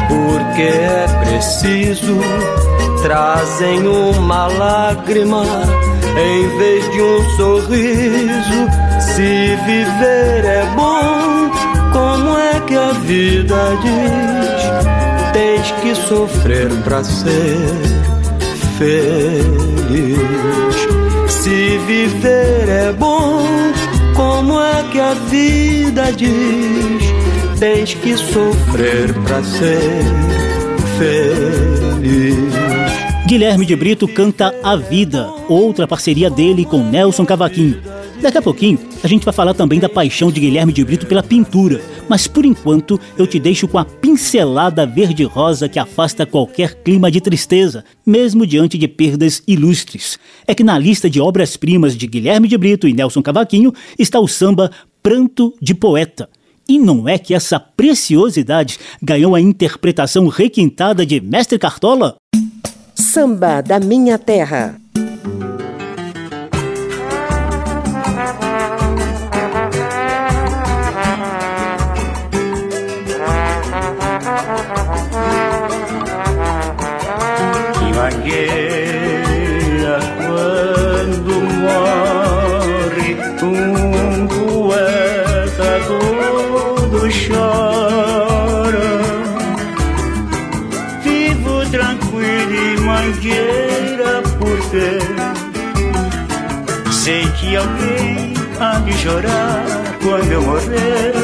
porque 0.08 0.62
é 0.62 1.06
preciso 1.24 2.18
trazem 3.02 3.88
uma 3.88 4.48
lágrima 4.48 5.44
em 6.18 6.58
vez 6.58 6.92
de 6.92 7.02
um 7.02 7.30
sorriso. 7.38 8.68
Se 9.00 9.56
viver 9.66 10.46
é 10.46 10.66
bom 10.76 11.69
a 12.80 12.92
vida 12.94 13.78
diz? 13.84 15.34
Tens 15.34 15.72
que 15.82 15.96
sofrer 15.96 16.70
pra 16.84 17.04
ser 17.04 17.58
feliz. 18.78 20.20
Se 21.28 21.78
viver 21.80 22.70
é 22.70 22.94
bom, 22.94 23.44
como 24.16 24.60
é 24.60 24.84
que 24.92 25.00
a 25.00 25.14
vida 25.14 26.12
diz? 26.12 27.04
Tens 27.60 27.94
que 27.94 28.16
sofrer 28.18 29.14
pra 29.26 29.44
ser 29.44 29.80
feliz. 30.98 32.50
Guilherme 33.28 33.66
de 33.66 33.76
Brito 33.76 34.08
canta 34.08 34.56
A 34.64 34.76
Vida, 34.76 35.30
outra 35.48 35.88
parceria 35.88 36.30
dele 36.30 36.66
com 36.66 36.84
Nelson 36.84 37.26
Cavaquinho. 37.26 37.99
Daqui 38.22 38.38
a 38.38 38.42
pouquinho, 38.42 38.78
a 39.02 39.08
gente 39.08 39.24
vai 39.24 39.34
falar 39.34 39.54
também 39.54 39.80
da 39.80 39.88
paixão 39.88 40.30
de 40.30 40.42
Guilherme 40.42 40.74
de 40.74 40.84
Brito 40.84 41.08
pela 41.08 41.24
pintura, 41.24 41.82
mas 42.10 42.28
por 42.28 42.44
enquanto 42.44 43.00
eu 43.18 43.26
te 43.26 43.40
deixo 43.40 43.66
com 43.66 43.78
a 43.78 43.86
pincelada 43.86 44.86
verde-rosa 44.86 45.70
que 45.70 45.80
afasta 45.80 46.26
qualquer 46.26 46.76
clima 46.84 47.10
de 47.10 47.22
tristeza, 47.22 47.86
mesmo 48.06 48.46
diante 48.46 48.78
de 48.78 48.90
perdas 48.90 49.42
ilustres. 49.48 50.20
É 50.46 50.54
que 50.54 50.66
na 50.66 50.78
lista 50.78 51.10
de 51.10 51.22
obras-primas 51.22 51.96
de 51.96 52.06
Guilherme 52.08 52.50
de 52.50 52.58
Brito 52.58 52.90
e 52.90 52.94
Nelson 52.94 53.22
Cavaquinho 53.22 53.74
está 53.98 54.20
o 54.20 54.28
samba 54.28 54.70
Pranto 55.02 55.54
de 55.62 55.74
Poeta. 55.74 56.30
E 56.68 56.78
não 56.78 57.08
é 57.08 57.18
que 57.18 57.34
essa 57.34 57.58
preciosidade 57.58 58.78
ganhou 59.02 59.34
a 59.34 59.40
interpretação 59.40 60.28
requintada 60.28 61.06
de 61.06 61.22
Mestre 61.22 61.58
Cartola? 61.58 62.18
Samba 62.94 63.62
da 63.62 63.80
Minha 63.80 64.20
Terra. 64.20 64.80
Que 97.40 97.56
alguém 97.56 98.34
há 98.60 98.80
de 98.80 98.94
chorar 98.94 99.66
quando 100.02 100.32
eu 100.32 100.42
morrer 100.42 101.19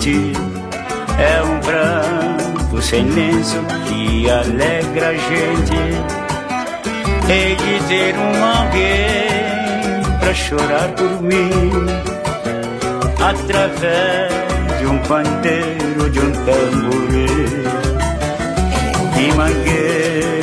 diferente. 0.00 0.32
É 1.18 1.42
um 1.42 1.60
pranto 1.60 2.82
sem 2.82 3.04
lenço 3.04 3.58
que 3.86 4.30
alegra 4.30 5.10
a 5.10 5.12
gente. 5.12 5.76
Hei 7.28 7.54
de 7.54 7.78
ter 7.86 8.14
um 8.16 8.44
alguém 8.44 10.18
pra 10.18 10.34
chorar 10.34 10.88
por 10.96 11.22
mim, 11.22 11.60
através 13.20 14.32
de 14.78 14.86
um 14.86 14.98
pandeiro, 15.00 16.10
de 16.10 16.18
um 16.18 16.32
tamborim. 16.32 17.60
E 19.16 19.32
mangueira, 19.34 20.39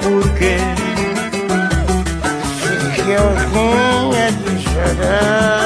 porque 0.00 0.56
que 2.94 3.10
eu 3.10 3.34
vinha 3.50 4.30
de 4.30 4.62
chorar 4.62 5.57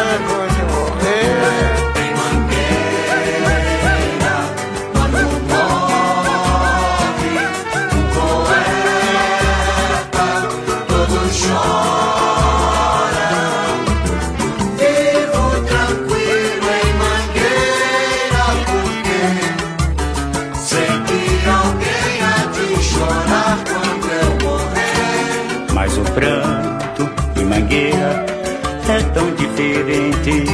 tão 29.22 29.34
diferente. 29.34 30.44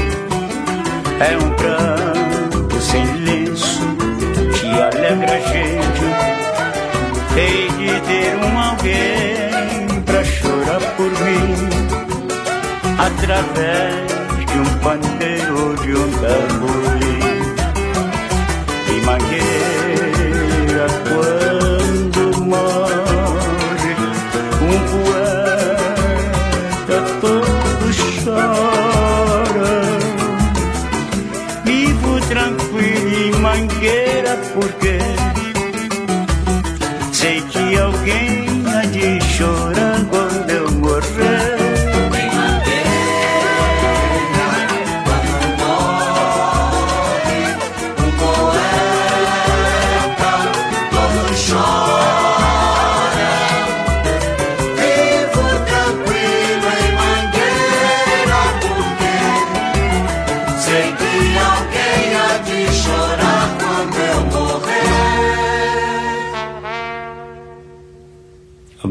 É 1.20 1.36
um 1.36 1.50
pranto 1.54 2.80
sem 2.80 3.04
lenço 3.22 3.80
que 4.52 4.66
alegra 4.66 5.36
a 5.36 5.40
gente. 5.40 6.04
Hei 7.36 7.68
de 7.78 8.00
ter 8.00 8.36
um 8.36 8.58
alguém 8.58 10.02
pra 10.04 10.24
chorar 10.24 10.80
por 10.96 11.10
mim, 11.10 11.68
através 12.98 14.08
de 14.46 14.58
um 14.58 14.78
pandeiro, 14.80 15.76
de 15.82 15.94
um 15.94 16.10
tamborim. 16.20 16.97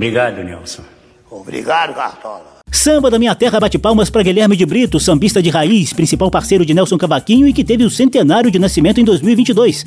Obrigado, 0.08 0.42
Nelson. 0.42 0.84
Obrigado, 1.30 1.94
Cartola. 1.94 2.46
Samba 2.72 3.12
da 3.12 3.20
Minha 3.20 3.36
Terra 3.36 3.60
bate 3.60 3.78
palmas 3.78 4.10
para 4.10 4.24
Guilherme 4.24 4.56
de 4.56 4.66
Brito, 4.66 5.02
sambista 5.02 5.42
de 5.42 5.50
raiz, 5.50 5.92
principal 5.92 6.32
parceiro 6.32 6.66
de 6.66 6.74
Nelson 6.74 6.98
Cavaquinho 6.98 7.46
e 7.46 7.52
que 7.52 7.62
teve 7.62 7.84
o 7.84 7.90
centenário 7.90 8.50
de 8.50 8.58
nascimento 8.58 9.02
em 9.02 9.04
2022. 9.04 9.86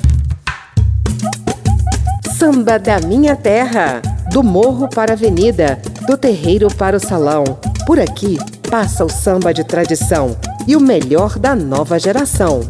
Samba 2.37 2.77
da 2.77 2.99
Minha 2.99 3.35
Terra. 3.35 3.99
Do 4.31 4.43
morro 4.43 4.87
para 4.87 5.13
a 5.13 5.15
avenida, 5.15 5.81
do 6.07 6.15
terreiro 6.15 6.67
para 6.67 6.97
o 6.97 6.99
salão. 6.99 7.43
Por 7.87 7.99
aqui 7.99 8.37
passa 8.69 9.03
o 9.03 9.09
samba 9.09 9.51
de 9.51 9.63
tradição 9.63 10.37
e 10.67 10.75
o 10.75 10.79
melhor 10.79 11.39
da 11.39 11.55
nova 11.55 11.99
geração. 11.99 12.61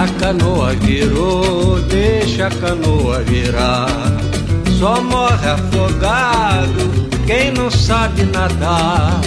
A 0.00 0.08
canoa 0.18 0.72
virou, 0.76 1.78
deixa 1.82 2.46
a 2.46 2.50
canoa 2.50 3.20
virar. 3.20 3.86
Só 4.78 4.98
morre 5.02 5.46
afogado 5.46 7.10
quem 7.26 7.52
não 7.52 7.70
sabe 7.70 8.22
nadar. 8.22 9.20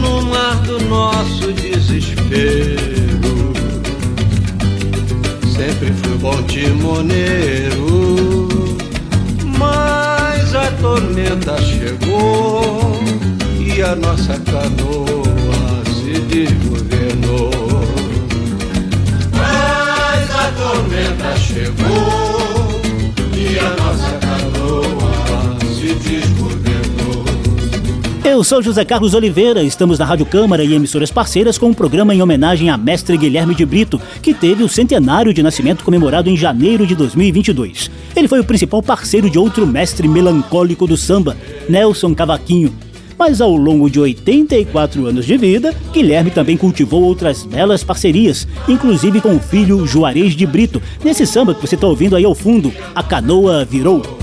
No 0.00 0.22
mar 0.22 0.56
do 0.62 0.82
nosso 0.86 1.52
desespero, 1.52 3.52
sempre 5.58 5.92
fui 5.92 6.16
bom 6.16 6.42
timoneiro. 6.44 8.48
Mas 9.58 10.54
a 10.54 10.70
tormenta 10.80 11.60
chegou 11.60 12.98
e 13.60 13.82
a 13.82 13.94
nossa 13.94 14.38
canoa 14.38 15.82
se 16.00 16.18
desgovernou. 16.18 17.71
Tormenta 20.72 21.36
chegou 21.36 22.80
e 23.36 23.58
a 23.58 23.70
nossa 23.76 24.18
canoa 24.18 25.58
se 25.74 25.94
desgovernou. 25.94 27.24
Eu 28.24 28.42
sou 28.42 28.62
José 28.62 28.82
Carlos 28.82 29.12
Oliveira, 29.12 29.62
estamos 29.62 29.98
na 29.98 30.06
Rádio 30.06 30.24
Câmara 30.24 30.64
e 30.64 30.72
emissoras 30.72 31.10
parceiras 31.10 31.58
com 31.58 31.66
um 31.66 31.74
programa 31.74 32.14
em 32.14 32.22
homenagem 32.22 32.70
a 32.70 32.78
mestre 32.78 33.18
Guilherme 33.18 33.54
de 33.54 33.66
Brito, 33.66 34.00
que 34.22 34.32
teve 34.32 34.62
o 34.62 34.68
centenário 34.68 35.34
de 35.34 35.42
nascimento 35.42 35.84
comemorado 35.84 36.30
em 36.30 36.36
janeiro 36.36 36.86
de 36.86 36.94
2022. 36.94 37.90
Ele 38.16 38.28
foi 38.28 38.40
o 38.40 38.44
principal 38.44 38.82
parceiro 38.82 39.28
de 39.28 39.38
outro 39.38 39.66
mestre 39.66 40.08
melancólico 40.08 40.86
do 40.86 40.96
samba, 40.96 41.36
Nelson 41.68 42.14
Cavaquinho. 42.14 42.72
Mas 43.18 43.40
ao 43.40 43.54
longo 43.56 43.90
de 43.90 44.00
84 44.00 45.06
anos 45.06 45.26
de 45.26 45.36
vida, 45.36 45.74
Guilherme 45.92 46.30
também 46.30 46.56
cultivou 46.56 47.02
outras 47.02 47.44
belas 47.44 47.84
parcerias, 47.84 48.46
inclusive 48.68 49.20
com 49.20 49.36
o 49.36 49.40
filho 49.40 49.86
Juarez 49.86 50.34
de 50.34 50.46
Brito, 50.46 50.82
nesse 51.04 51.26
samba 51.26 51.54
que 51.54 51.60
você 51.60 51.74
está 51.74 51.86
ouvindo 51.86 52.16
aí 52.16 52.24
ao 52.24 52.34
fundo, 52.34 52.72
A 52.94 53.02
Canoa 53.02 53.64
Virou. 53.64 54.21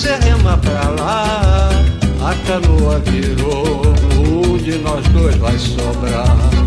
Você 0.00 0.14
rema 0.16 0.56
pra 0.56 0.88
lá. 0.98 1.68
A 2.22 2.34
canoa 2.46 2.98
virou, 3.00 3.82
um 4.16 4.56
de 4.56 4.78
nós 4.78 5.06
dois 5.08 5.36
vai 5.36 5.58
sobrar. 5.58 6.59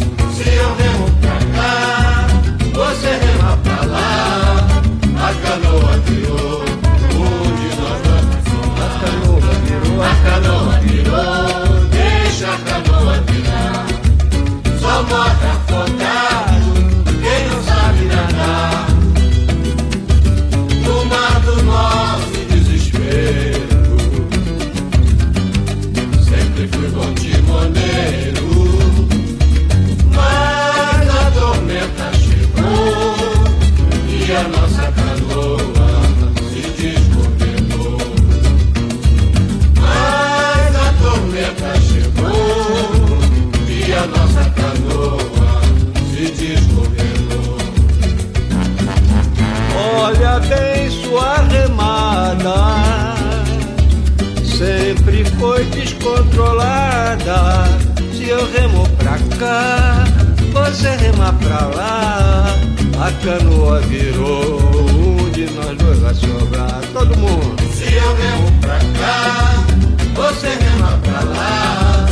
Canoa 63.23 63.79
virou, 63.79 64.59
um 64.59 65.29
de 65.29 65.45
nós 65.53 65.77
dois 65.77 65.99
vai 65.99 66.13
sobrar. 66.13 66.81
Todo 66.91 67.17
mundo. 67.17 67.55
Se 67.71 67.86
eu 67.86 68.15
remo 68.15 68.51
pra 68.59 68.77
cá, 68.99 69.65
você 70.13 70.47
rema 70.49 70.99
pra 71.01 71.23
lá. 71.23 72.05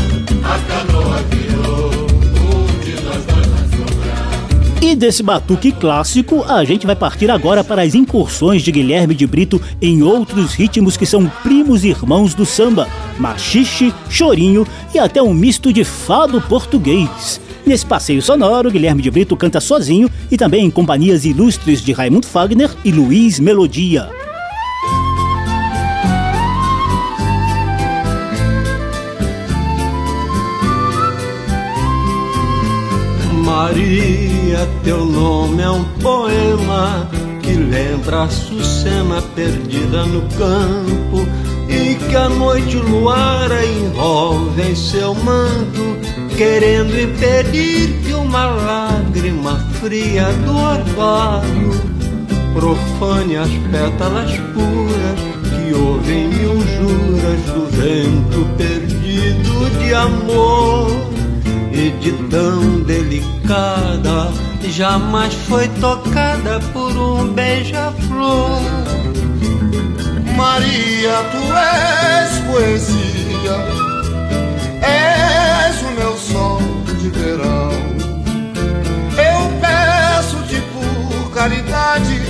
A 0.44 0.60
canoa 0.60 1.22
virou, 1.30 1.92
um 1.92 2.80
de 2.80 3.04
nós 3.04 3.26
dois 3.26 3.46
vai 3.46 3.68
sobrar. 3.78 4.82
E 4.82 4.96
desse 4.96 5.22
batuque 5.22 5.74
clássico, 5.74 6.46
a 6.46 6.64
gente 6.64 6.88
vai 6.88 6.96
partir 6.96 7.30
agora 7.30 7.62
para 7.62 7.82
as 7.82 7.94
incursões 7.94 8.62
de 8.62 8.72
Guilherme 8.72 9.14
de 9.14 9.28
Brito 9.28 9.62
em 9.82 10.02
outros 10.02 10.54
ritmos 10.54 10.96
que 10.96 11.06
são 11.06 11.30
primos 11.44 11.84
irmãos 11.84 12.34
do 12.34 12.46
samba, 12.46 12.88
machixe, 13.20 13.94
chorinho 14.10 14.66
e 14.94 14.98
até 15.00 15.22
um 15.22 15.34
misto 15.34 15.74
de 15.74 15.84
fado 15.84 16.40
português. 16.40 17.42
Nesse 17.66 17.86
passeio 17.86 18.22
sonoro, 18.22 18.72
Guilherme 18.72 19.02
de 19.02 19.12
Brito 19.12 19.38
canta 19.38 19.60
sozinho 19.60 20.10
e 20.30 20.38
também 20.38 20.66
em 20.66 20.72
companhias 20.72 21.26
ilustres 21.26 21.82
de 21.82 21.92
Raimundo 21.94 22.28
Fagner 22.28 22.70
e 22.84 22.92
Luiz 22.92 23.40
Melodia. 23.40 24.10
Maria, 33.44 34.68
teu 34.84 35.06
nome 35.06 35.62
é 35.62 35.70
um 35.70 35.84
poema 36.00 37.10
que 37.42 37.54
lembra 37.54 38.24
a 38.24 38.30
Sucena 38.30 39.22
perdida 39.36 40.06
no 40.06 40.22
campo 40.38 41.28
e 41.70 41.96
que 41.96 42.16
a 42.16 42.28
noite 42.28 42.78
o 42.78 42.84
luar 42.84 43.52
a 43.52 43.66
envolve 43.66 44.62
em 44.62 44.76
seu 44.76 45.14
manto, 45.16 45.98
querendo 46.38 47.00
impedir 47.00 48.02
que 48.04 48.14
uma 48.14 48.46
lágrima 48.46 49.60
fria 49.80 50.26
do 50.46 50.58
orvalho 50.58 51.72
profane 52.54 53.38
as 53.38 53.50
pétalas 53.72 54.32
puras 54.54 55.20
que 55.50 55.74
ouvem 55.74 56.28
mil 56.28 56.60
juras 56.60 57.42
do 57.54 57.66
vento 57.72 58.48
perdido 58.58 59.70
de 59.80 59.94
amor. 59.94 61.12
E 61.74 61.90
de 62.00 62.12
tão 62.30 62.82
delicada 62.82 64.32
jamais 64.72 65.34
foi 65.34 65.68
tocada 65.80 66.60
por 66.72 66.92
um 66.92 67.28
beija-flor. 67.34 68.62
Maria, 70.36 71.24
tu 71.32 71.54
és 71.54 72.38
poesia, 72.48 73.91
sol 76.22 76.60
de 77.00 77.10
verão. 77.10 77.72
Eu 79.18 79.60
peço-te 79.60 80.62
por 80.72 81.32
caridade, 81.32 82.22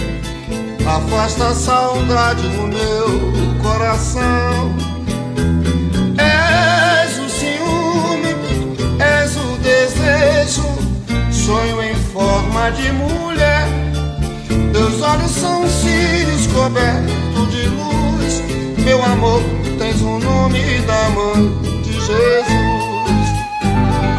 afasta 0.85 1.47
a 1.47 1.53
saudade 1.53 2.47
no 2.47 2.67
meu 2.67 3.61
coração. 3.61 4.75
És 6.17 7.19
o 7.19 7.29
ciúme, 7.29 8.35
és 8.99 9.35
o 9.35 9.57
desejo, 9.57 10.67
sonho 11.31 11.81
em 11.83 11.95
forma 11.95 12.71
de 12.71 12.91
mulher. 12.93 13.67
Teus 14.71 15.01
olhos 15.01 15.31
são 15.31 15.67
cílios 15.67 16.47
cobertos 16.47 17.51
de 17.51 17.67
luz. 17.67 18.41
Meu 18.85 19.03
amor, 19.03 19.41
tens 19.77 20.01
o 20.01 20.17
nome 20.17 20.79
da 20.81 21.09
mãe 21.09 21.81
de 21.83 21.93
Jesus. 21.93 22.70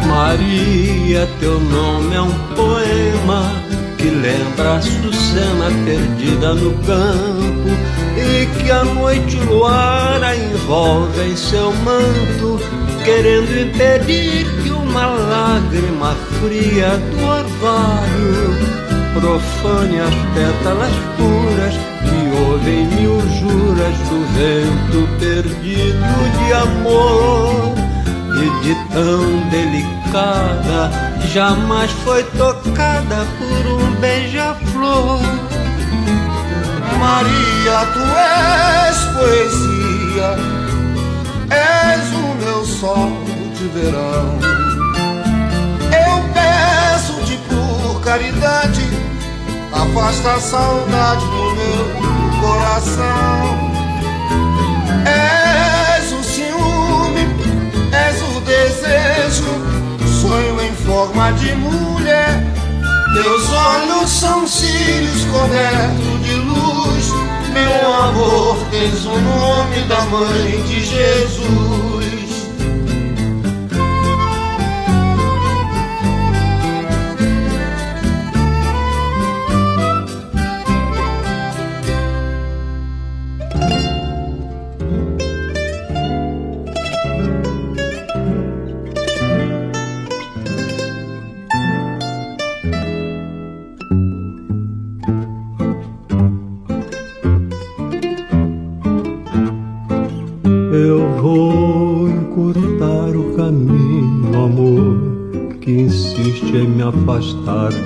Maria, 0.07 1.27
teu 1.39 1.59
nome 1.59 2.15
é 2.15 2.21
um 2.21 2.31
poema 2.55 3.51
que 3.97 4.09
lembra 4.09 4.75
a 4.75 4.81
Sucena 4.81 5.69
perdida 5.85 6.53
no 6.53 6.73
campo 6.79 7.69
e 8.17 8.45
que 8.57 8.71
a 8.71 8.83
noite 8.83 9.37
o 9.37 9.45
luar 9.45 10.23
a 10.23 10.35
envolve 10.35 11.21
em 11.21 11.35
seu 11.35 11.71
manto, 11.73 12.59
querendo 13.03 13.59
impedir 13.59 14.45
que 14.61 14.71
uma 14.71 15.05
lágrima 15.05 16.15
fria 16.39 16.97
do 16.97 17.25
orvalho 17.25 18.83
profane 19.13 19.99
as 19.99 20.15
pétalas 20.33 20.93
puras 21.17 21.73
que 22.03 22.49
ouvem 22.49 22.85
mil 22.87 23.19
juras 23.39 23.97
do 24.09 24.19
vento 24.33 25.07
perdido 25.19 26.03
de 26.37 26.53
amor 26.53 27.73
e 28.35 28.63
de 28.63 28.75
tão 28.91 29.49
jamais 31.33 31.89
foi 32.03 32.23
tocada 32.23 33.25
por 33.39 33.71
um 33.71 33.95
beija-flor. 33.95 35.19
Maria, 36.99 37.85
tu 37.93 37.99
és 37.99 38.97
poesia, 39.15 40.35
és 41.49 42.13
o 42.13 42.35
meu 42.45 42.63
sol 42.63 43.11
de 43.57 43.67
verão. 43.69 44.37
Eu 45.91 46.23
peço-te 46.33 47.37
por 47.49 48.01
caridade, 48.01 48.87
afasta 49.73 50.33
a 50.33 50.39
saudade 50.39 51.25
do 51.25 51.55
meu 51.55 51.85
coração. 52.39 53.73
És 55.97 56.11
o 56.11 56.23
ciúme, 56.23 57.27
és 57.91 58.21
o 58.21 58.41
desejo, 58.41 59.62
forma 60.93 61.31
de 61.33 61.55
mulher. 61.55 62.43
Teus 63.15 63.49
olhos 63.49 64.09
são 64.11 64.45
cílios 64.45 65.25
cobertos 65.25 66.23
de 66.23 66.35
luz. 66.35 67.09
Meu 67.51 67.93
amor, 67.93 68.57
tens 68.69 69.03
o 69.05 69.17
nome 69.17 69.81
da 69.87 70.01
mãe 70.05 70.61
de 70.67 70.85
Jesus. 70.85 72.02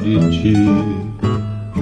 De 0.04 0.20
ti. 0.32 0.56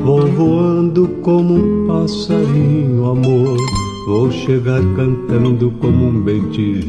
Vou 0.03 0.27
voando 0.27 1.07
como 1.23 1.55
um 1.55 1.87
passarinho, 1.87 3.09
amor, 3.09 3.57
vou 4.05 4.31
chegar 4.31 4.81
cantando 4.95 5.71
como 5.81 6.09
um 6.09 6.21
bem-te-vi. 6.21 6.87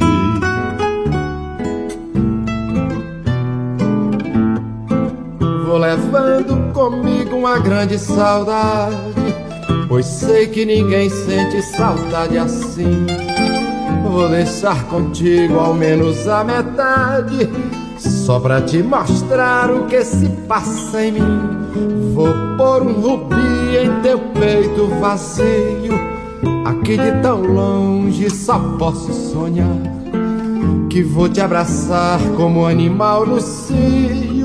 Vou 5.66 5.78
levando 5.78 6.72
comigo 6.72 7.36
uma 7.36 7.58
grande 7.58 7.98
saudade, 7.98 8.94
pois 9.88 10.06
sei 10.06 10.46
que 10.48 10.64
ninguém 10.64 11.08
sente 11.08 11.62
saudade 11.62 12.36
assim. 12.36 13.06
Vou 14.02 14.28
deixar 14.28 14.84
contigo 14.84 15.58
ao 15.58 15.74
menos 15.74 16.28
a 16.28 16.44
metade, 16.44 17.48
só 18.26 18.40
pra 18.40 18.60
te 18.60 18.82
mostrar 18.82 19.70
o 19.70 19.86
que 19.86 20.02
se 20.02 20.28
passa 20.48 21.00
em 21.00 21.12
mim. 21.12 22.12
Vou 22.12 22.34
pôr 22.56 22.82
um 22.82 23.00
rubi 23.00 23.76
em 23.80 24.02
teu 24.02 24.18
peito 24.18 24.88
vazio, 25.00 25.94
aqui 26.64 26.98
de 26.98 27.22
tão 27.22 27.40
longe 27.40 28.28
só 28.28 28.58
posso 28.80 29.12
sonhar. 29.12 29.78
Que 30.90 31.04
vou 31.04 31.28
te 31.28 31.40
abraçar 31.40 32.18
como 32.36 32.66
animal 32.66 33.24
no 33.24 33.40
cio. 33.40 34.35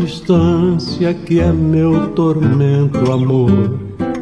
Distância 0.00 1.12
que 1.12 1.40
é 1.40 1.52
meu 1.52 2.10
tormento, 2.10 3.10
amor, 3.10 3.78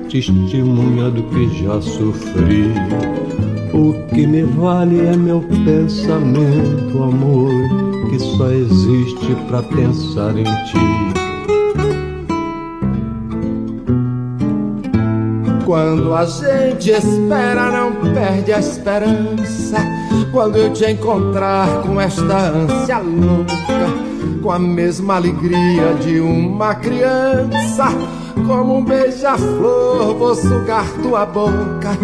testemunha 0.09 1.11
do 1.11 1.23
que 1.25 1.65
já 1.65 1.81
sofri. 1.81 2.73
O 3.75 3.93
que 4.15 4.27
me 4.27 4.43
vale 4.43 5.07
é 5.07 5.17
meu 5.17 5.43
pensamento, 5.65 7.03
amor, 7.03 7.51
que 8.09 8.19
só 8.19 8.51
existe 8.51 9.35
pra 9.49 9.63
pensar 9.63 10.37
em 10.37 10.45
ti. 10.45 11.07
Quando 15.67 16.15
a 16.15 16.25
gente 16.25 16.91
espera, 16.91 17.71
não 17.71 18.15
perde 18.15 18.53
a 18.53 18.61
esperança. 18.61 19.77
Quando 20.33 20.57
eu 20.57 20.73
te 20.73 20.91
encontrar 20.91 21.83
com 21.83 22.01
esta 22.01 22.51
ânsia 22.51 22.99
louca 22.99 24.06
com 24.47 24.53
a 24.53 24.61
mesma 24.61 25.17
alegria 25.17 25.95
de 26.01 26.21
uma 26.21 26.73
criança. 26.77 27.87
Como 28.47 28.77
um 28.77 28.85
beija-flor, 28.85 30.15
vou 30.15 30.37
sugar 30.37 30.87
tua 31.03 31.27
boca. 31.27 31.99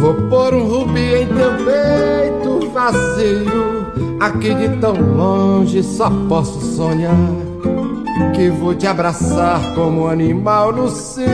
Vou 0.00 0.14
pôr 0.30 0.54
um 0.54 0.66
rubi 0.66 1.22
em 1.22 1.26
teu 1.26 1.50
peito 1.66 2.70
vazio. 2.70 3.86
Aqui 4.18 4.54
de 4.54 4.80
tão 4.80 4.94
longe 4.94 5.82
só 5.82 6.08
posso 6.30 6.62
sonhar. 6.62 7.14
Que 8.34 8.48
vou 8.48 8.74
te 8.74 8.86
abraçar 8.86 9.60
como 9.74 10.04
um 10.04 10.08
animal 10.08 10.72
no 10.72 10.88
cio. 10.88 11.26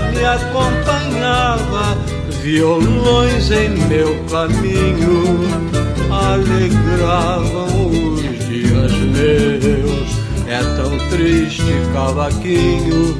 Me 0.00 0.24
acompanhava, 0.24 1.96
violões 2.42 3.50
em 3.50 3.70
meu 3.88 4.24
caminho 4.30 5.22
alegravam 6.10 7.66
os 7.88 8.22
dias 8.46 8.92
meus. 8.92 10.12
É 10.46 10.60
tão 10.76 10.98
triste 11.08 11.62
cavaquinho 11.92 13.18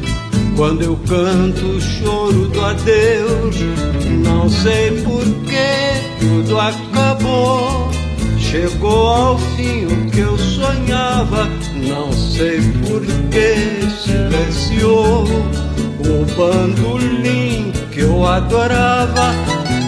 quando 0.56 0.82
eu 0.82 0.98
canto 1.08 1.64
o 1.64 1.80
choro 1.80 2.48
do 2.48 2.64
adeus. 2.64 3.56
Não 4.24 4.48
sei 4.48 5.02
por 5.02 5.24
que 5.46 6.20
tudo 6.20 6.58
acabou. 6.58 7.90
Chegou 8.38 9.06
ao 9.06 9.38
fim 9.38 9.86
o 9.86 10.10
que 10.10 10.20
eu 10.20 10.36
sonhava 10.36 11.48
não 11.82 12.12
sei 12.12 12.60
por 12.86 13.00
que 13.30 13.90
silenciou 13.90 15.24
o 16.08 16.24
bandolim 16.36 17.72
que 17.90 18.00
eu 18.00 18.26
adorava. 18.26 19.34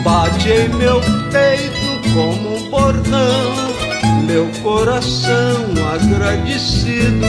Bate 0.04 0.48
em 0.48 0.68
meu 0.74 1.00
peito 1.32 1.84
como 2.12 2.56
um 2.56 2.70
bordão, 2.70 3.74
meu 4.26 4.46
coração 4.62 5.64
agradecido 5.92 7.26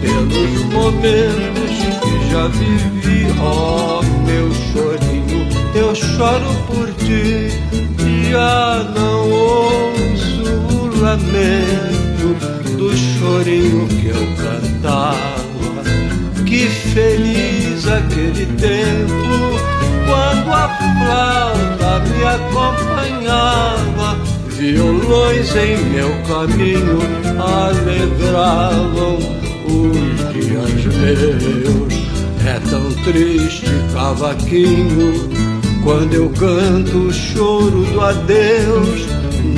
pelos 0.00 0.64
momentos 0.72 1.70
que 2.02 2.30
já 2.30 2.48
vivi. 2.48 3.26
Oh, 3.40 4.02
meu 4.26 4.52
chorinho, 4.72 5.48
eu 5.74 5.94
choro 5.94 6.54
por 6.66 6.92
ti, 6.94 7.50
já 8.30 8.84
não 8.94 9.30
ouço 9.30 10.44
o 10.70 11.00
lamento 11.00 12.36
do 12.76 12.96
chorinho 12.96 13.88
que 13.88 14.08
eu 14.08 14.26
cantava. 14.36 15.32
Que 16.44 16.66
feliz 16.68 17.61
aquele 17.86 18.46
tempo, 18.56 19.58
quando 20.06 20.52
a 20.52 20.68
flauta 20.78 22.00
me 22.08 22.24
acompanhava. 22.24 24.18
Violões 24.48 25.56
em 25.56 25.76
meu 25.90 26.10
caminho 26.22 26.98
alegravam 27.40 29.16
os 29.66 30.32
dias 30.32 30.84
meus. 30.96 31.92
É 32.46 32.60
tão 32.70 32.92
triste, 33.04 33.66
cavaquinho, 33.92 35.28
quando 35.82 36.14
eu 36.14 36.30
canto 36.30 36.98
o 36.98 37.12
choro 37.12 37.84
do 37.84 38.00
adeus. 38.00 39.06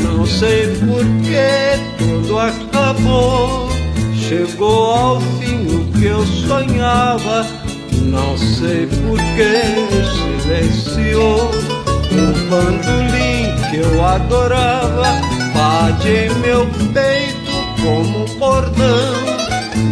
Não 0.02 0.24
sei 0.24 0.68
por 0.78 1.04
que 1.22 1.78
tudo 1.98 2.38
acabou. 2.38 3.68
Chegou 4.14 4.84
ao 4.90 5.20
fim 5.20 5.66
o 5.66 5.92
que 5.92 6.06
eu 6.06 6.24
sonhava. 6.26 7.63
Não 8.04 8.36
sei 8.36 8.86
por 8.86 9.18
que 9.18 10.42
silenciou 10.42 11.50
o 11.50 12.50
bandolim 12.50 13.54
que 13.70 13.76
eu 13.78 14.04
adorava. 14.04 15.20
Bate 15.54 16.08
em 16.08 16.34
meu 16.40 16.66
peito 16.92 17.52
como 17.82 18.24
um 18.24 18.38
cordão. 18.38 19.34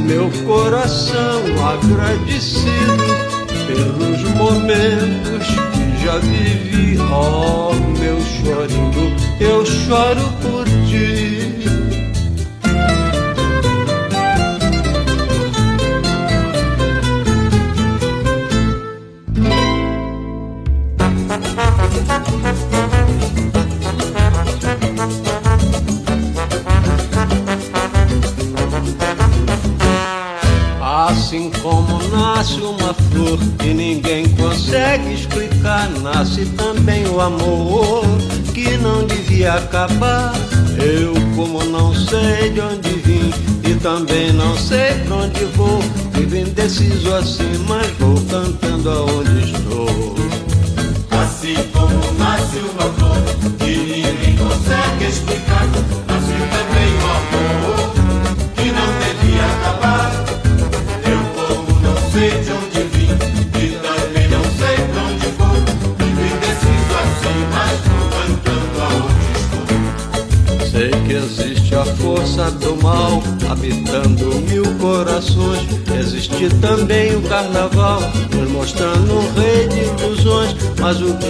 Meu 0.07 0.31
coração 0.45 1.43
agradecido 1.67 3.33
pelos 3.67 4.23
momentos 4.35 5.47
que 5.73 6.05
já 6.05 6.19
vivi. 6.19 6.99
Oh, 6.99 7.73
meu 7.99 8.21
chorinho, 8.21 9.17
eu 9.41 9.65
choro 9.65 10.33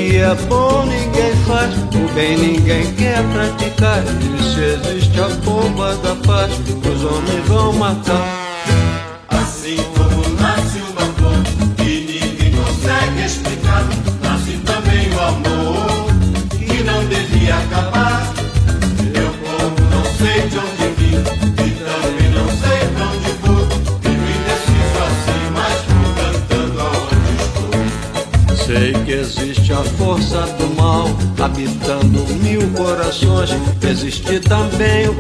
que 0.02 0.16
é 0.16 0.34
bom 0.48 0.84
ninguém 0.84 1.32
faz, 1.46 1.74
o 1.74 2.14
bem 2.14 2.36
ninguém 2.36 2.92
quer 2.94 3.22
praticar. 3.32 4.02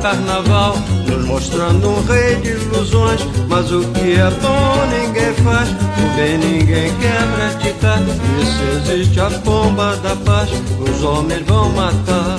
Carnaval, 0.02 0.74
nos 1.06 1.24
mostrando 1.24 1.88
um 1.88 2.02
rei 2.04 2.34
de 2.36 2.50
ilusões. 2.50 3.20
Mas 3.48 3.70
o 3.70 3.80
que 3.92 4.14
é 4.14 4.30
bom 4.42 4.86
ninguém 4.90 5.32
faz, 5.44 5.68
o 5.70 6.16
bem 6.16 6.38
ninguém 6.38 6.92
quer 6.98 7.22
praticar. 7.34 8.00
E 8.02 8.44
se 8.44 8.92
existe 8.92 9.20
a 9.20 9.30
bomba 9.30 9.96
da 9.96 10.16
paz, 10.16 10.50
os 10.80 11.02
homens 11.02 11.46
vão 11.46 11.70
matar. 11.70 12.38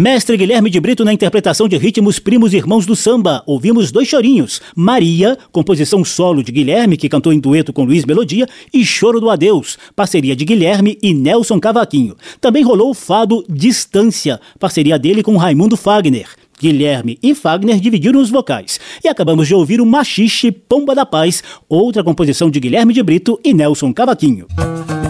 Mestre 0.00 0.34
Guilherme 0.34 0.70
de 0.70 0.80
Brito 0.80 1.04
na 1.04 1.12
interpretação 1.12 1.68
de 1.68 1.76
ritmos 1.76 2.18
primos 2.18 2.54
irmãos 2.54 2.86
do 2.86 2.96
samba. 2.96 3.42
Ouvimos 3.46 3.92
dois 3.92 4.08
chorinhos. 4.08 4.58
Maria, 4.74 5.36
composição 5.52 6.02
solo 6.02 6.42
de 6.42 6.50
Guilherme, 6.50 6.96
que 6.96 7.06
cantou 7.06 7.34
em 7.34 7.38
dueto 7.38 7.70
com 7.70 7.84
Luiz 7.84 8.06
Melodia, 8.06 8.48
e 8.72 8.82
Choro 8.82 9.20
do 9.20 9.28
Adeus, 9.28 9.76
parceria 9.94 10.34
de 10.34 10.42
Guilherme 10.42 10.96
e 11.02 11.12
Nelson 11.12 11.60
Cavaquinho. 11.60 12.16
Também 12.40 12.62
rolou 12.62 12.92
o 12.92 12.94
fado 12.94 13.44
Distância, 13.46 14.40
parceria 14.58 14.98
dele 14.98 15.22
com 15.22 15.36
Raimundo 15.36 15.76
Fagner. 15.76 16.28
Guilherme 16.58 17.18
e 17.22 17.34
Fagner 17.34 17.78
dividiram 17.78 18.22
os 18.22 18.30
vocais. 18.30 18.80
E 19.04 19.08
acabamos 19.08 19.48
de 19.48 19.54
ouvir 19.54 19.82
o 19.82 19.86
Machixe 19.86 20.50
Pomba 20.50 20.94
da 20.94 21.04
Paz, 21.04 21.44
outra 21.68 22.02
composição 22.02 22.50
de 22.50 22.58
Guilherme 22.58 22.94
de 22.94 23.02
Brito 23.02 23.38
e 23.44 23.52
Nelson 23.52 23.92
Cavaquinho. 23.92 24.46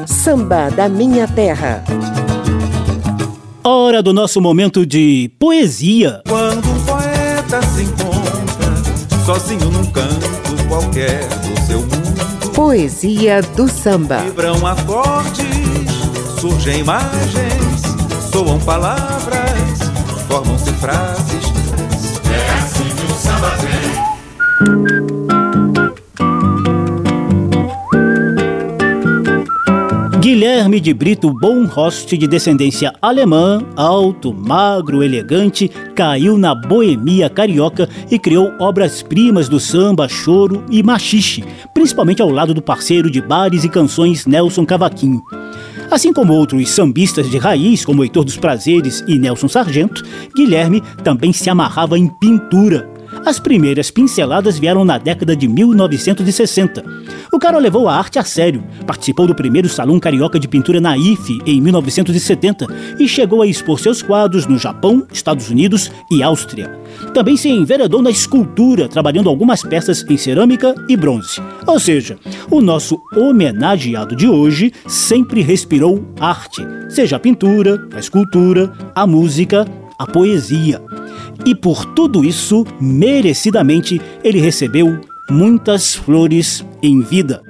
Samba 0.04 0.68
da 0.68 0.88
Minha 0.88 1.28
Terra. 1.28 1.84
Hora 3.62 4.02
do 4.02 4.12
nosso 4.14 4.40
momento 4.40 4.86
de 4.86 5.30
poesia. 5.38 6.22
Quando 6.26 6.66
um 6.66 6.84
poeta 6.84 7.60
se 7.62 7.82
encontra 7.82 9.24
sozinho 9.26 9.70
num 9.70 9.84
canto 9.86 10.66
qualquer 10.66 11.28
do 11.28 11.66
seu 11.66 11.80
mundo, 11.80 12.50
Poesia 12.54 13.42
do 13.42 13.68
samba. 13.68 14.18
vibram 14.20 14.66
acordes, 14.66 15.44
surgem 16.40 16.80
imagens, 16.80 17.82
soam 18.32 18.58
palavras, 18.60 19.78
formam-se 20.26 20.72
frases. 20.72 21.52
É 22.32 22.58
assim 22.60 22.84
que 22.84 23.12
o 23.12 23.16
samba 23.16 23.50
vem. 23.58 24.99
Guilherme 30.30 30.78
de 30.78 30.94
Brito 30.94 31.34
Bonhost, 31.34 32.16
de 32.16 32.28
descendência 32.28 32.94
alemã, 33.02 33.66
alto, 33.74 34.32
magro, 34.32 35.02
elegante, 35.02 35.68
caiu 35.92 36.38
na 36.38 36.54
boemia 36.54 37.28
carioca 37.28 37.88
e 38.08 38.16
criou 38.16 38.52
obras-primas 38.60 39.48
do 39.48 39.58
samba, 39.58 40.08
choro 40.08 40.64
e 40.70 40.84
machixe, 40.84 41.42
principalmente 41.74 42.22
ao 42.22 42.30
lado 42.30 42.54
do 42.54 42.62
parceiro 42.62 43.10
de 43.10 43.20
bares 43.20 43.64
e 43.64 43.68
canções 43.68 44.24
Nelson 44.24 44.64
Cavaquinho. 44.64 45.20
Assim 45.90 46.12
como 46.12 46.32
outros 46.32 46.70
sambistas 46.70 47.28
de 47.28 47.36
raiz, 47.36 47.84
como 47.84 48.04
Heitor 48.04 48.24
dos 48.24 48.36
Prazeres 48.36 49.02
e 49.08 49.18
Nelson 49.18 49.48
Sargento, 49.48 50.04
Guilherme 50.36 50.80
também 51.02 51.32
se 51.32 51.50
amarrava 51.50 51.98
em 51.98 52.06
pintura. 52.06 52.88
As 53.24 53.38
primeiras 53.38 53.90
pinceladas 53.90 54.58
vieram 54.58 54.84
na 54.84 54.96
década 54.96 55.36
de 55.36 55.46
1960. 55.46 56.82
O 57.32 57.38
cara 57.38 57.58
levou 57.58 57.88
a 57.88 57.94
arte 57.94 58.18
a 58.18 58.24
sério, 58.24 58.64
participou 58.86 59.26
do 59.26 59.34
primeiro 59.34 59.68
Salão 59.68 60.00
Carioca 60.00 60.38
de 60.38 60.48
Pintura 60.48 60.80
na 60.80 60.96
IFE 60.96 61.40
em 61.46 61.60
1970 61.60 62.66
e 62.98 63.06
chegou 63.06 63.42
a 63.42 63.46
expor 63.46 63.78
seus 63.78 64.02
quadros 64.02 64.46
no 64.46 64.58
Japão, 64.58 65.06
Estados 65.12 65.50
Unidos 65.50 65.92
e 66.10 66.22
Áustria. 66.22 66.78
Também 67.12 67.36
se 67.36 67.48
enveredou 67.48 68.02
na 68.02 68.10
escultura, 68.10 68.88
trabalhando 68.88 69.28
algumas 69.28 69.62
peças 69.62 70.04
em 70.08 70.16
cerâmica 70.16 70.74
e 70.88 70.96
bronze. 70.96 71.40
Ou 71.66 71.78
seja, 71.78 72.18
o 72.50 72.60
nosso 72.60 72.98
homenageado 73.14 74.16
de 74.16 74.26
hoje 74.26 74.72
sempre 74.86 75.42
respirou 75.42 76.04
arte, 76.18 76.66
seja 76.88 77.16
a 77.16 77.20
pintura, 77.20 77.86
a 77.94 78.00
escultura, 78.00 78.72
a 78.94 79.06
música, 79.06 79.66
a 79.98 80.06
poesia. 80.06 80.80
E 81.46 81.54
por 81.54 81.84
tudo 81.94 82.24
isso, 82.24 82.66
merecidamente, 82.80 84.00
ele 84.22 84.40
recebeu 84.40 85.00
muitas 85.30 85.94
flores 85.94 86.64
em 86.82 87.00
vida. 87.00 87.42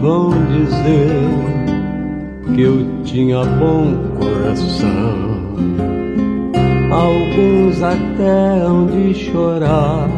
Vão 0.00 0.30
dizer 0.30 1.10
que 2.54 2.62
eu 2.62 2.86
tinha 3.04 3.44
bom 3.44 3.94
coração. 4.18 5.30
Alguns 6.90 7.82
até 7.82 8.62
hão 8.64 8.86
de 8.86 9.14
chorar 9.14 10.08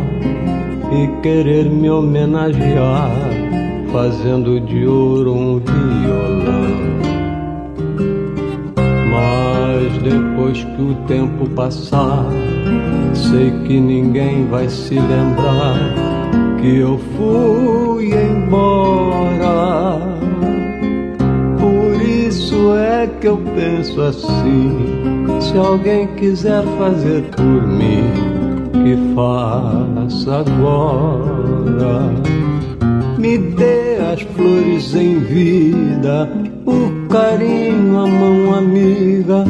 e 0.92 1.20
querer 1.20 1.68
me 1.68 1.90
homenagear, 1.90 3.10
fazendo 3.92 4.60
de 4.60 4.86
ouro 4.86 5.34
um 5.34 5.58
violão. 5.58 6.72
Mas 9.10 10.02
depois 10.02 10.64
que 10.64 10.82
o 10.82 10.94
tempo 11.06 11.48
passar, 11.50 12.24
sei 13.12 13.50
que 13.66 13.78
ninguém 13.80 14.46
vai 14.46 14.68
se 14.68 14.94
lembrar 14.94 15.76
que 16.60 16.76
eu 16.76 16.98
fui 17.16 18.12
embora. 18.14 18.81
Penso 23.54 24.00
assim: 24.00 24.76
se 25.40 25.56
alguém 25.56 26.06
quiser 26.14 26.62
fazer 26.78 27.22
por 27.36 27.66
mim, 27.66 28.02
que 28.72 29.14
faça 29.14 30.38
agora. 30.40 32.12
Me 33.18 33.38
dê 33.38 33.98
as 34.12 34.22
flores 34.22 34.94
em 34.96 35.20
vida, 35.20 36.28
o 36.66 37.08
carinho, 37.08 38.00
a 38.00 38.06
mão 38.06 38.54
amiga 38.54 39.44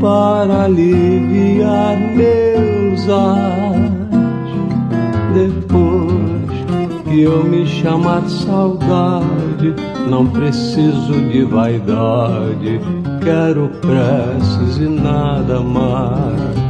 para 0.00 0.64
aliviar 0.64 1.98
meus 2.16 3.08
ais. 3.08 3.91
Que 7.12 7.24
eu 7.24 7.44
me 7.44 7.66
chamar 7.66 8.26
saudade, 8.26 9.74
não 10.08 10.26
preciso 10.26 11.12
de 11.30 11.44
vaidade, 11.44 12.80
quero 13.22 13.68
preces 13.82 14.78
e 14.78 14.88
nada 14.88 15.60
mais. 15.60 16.61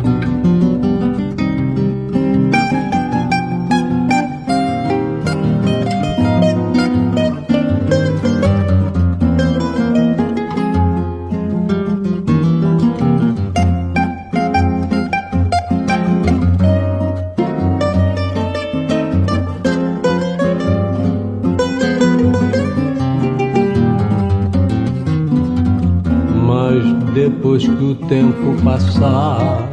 Depois 27.62 27.66
que 27.66 27.84
o 27.84 27.94
tempo 28.08 28.62
passar, 28.62 29.68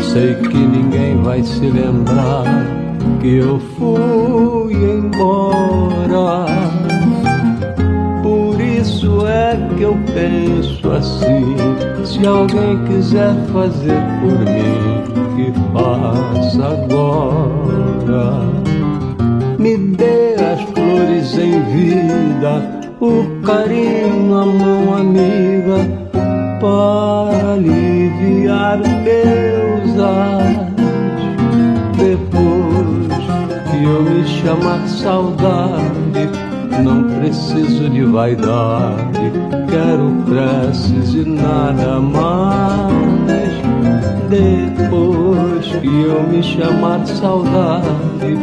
sei 0.00 0.34
que 0.34 0.56
ninguém 0.56 1.16
vai 1.22 1.42
se 1.42 1.60
lembrar 1.60 2.44
que 3.20 3.38
eu 3.38 3.58
fui 3.76 4.74
embora. 4.74 6.46
Por 8.22 8.60
isso 8.60 9.26
é 9.26 9.56
que 9.76 9.82
eu 9.82 9.96
penso 10.14 10.90
assim: 10.90 11.56
se 12.04 12.26
alguém 12.26 12.78
quiser 12.84 13.34
fazer 13.52 14.00
por 14.20 14.38
mim, 14.40 15.02
que 15.36 15.52
faça 15.72 16.64
agora. 16.64 18.46
Me 19.58 19.76
dê 19.76 20.34
as 20.34 20.62
flores 20.70 21.36
em 21.38 21.60
vida 21.72 22.76
o 23.00 23.40
carinho, 23.44 24.38
a 24.38 24.46
mão 24.46 24.94
amiga 24.94 26.06
aliviar 28.66 28.78
meus 29.02 30.00
ares. 30.00 30.58
Depois 31.96 33.08
que 33.70 33.84
eu 33.84 34.02
me 34.02 34.26
chamar 34.26 34.86
saudade, 34.88 36.30
não 36.82 37.04
preciso 37.04 37.88
de 37.88 38.04
vaidade, 38.04 39.32
quero 39.70 40.12
preces 40.26 41.14
e 41.14 41.28
nada 41.28 42.00
mais. 42.00 42.96
Depois 44.28 45.66
que 45.80 45.86
eu 45.86 46.22
me 46.28 46.42
chamar 46.42 47.06
saudade, 47.06 48.36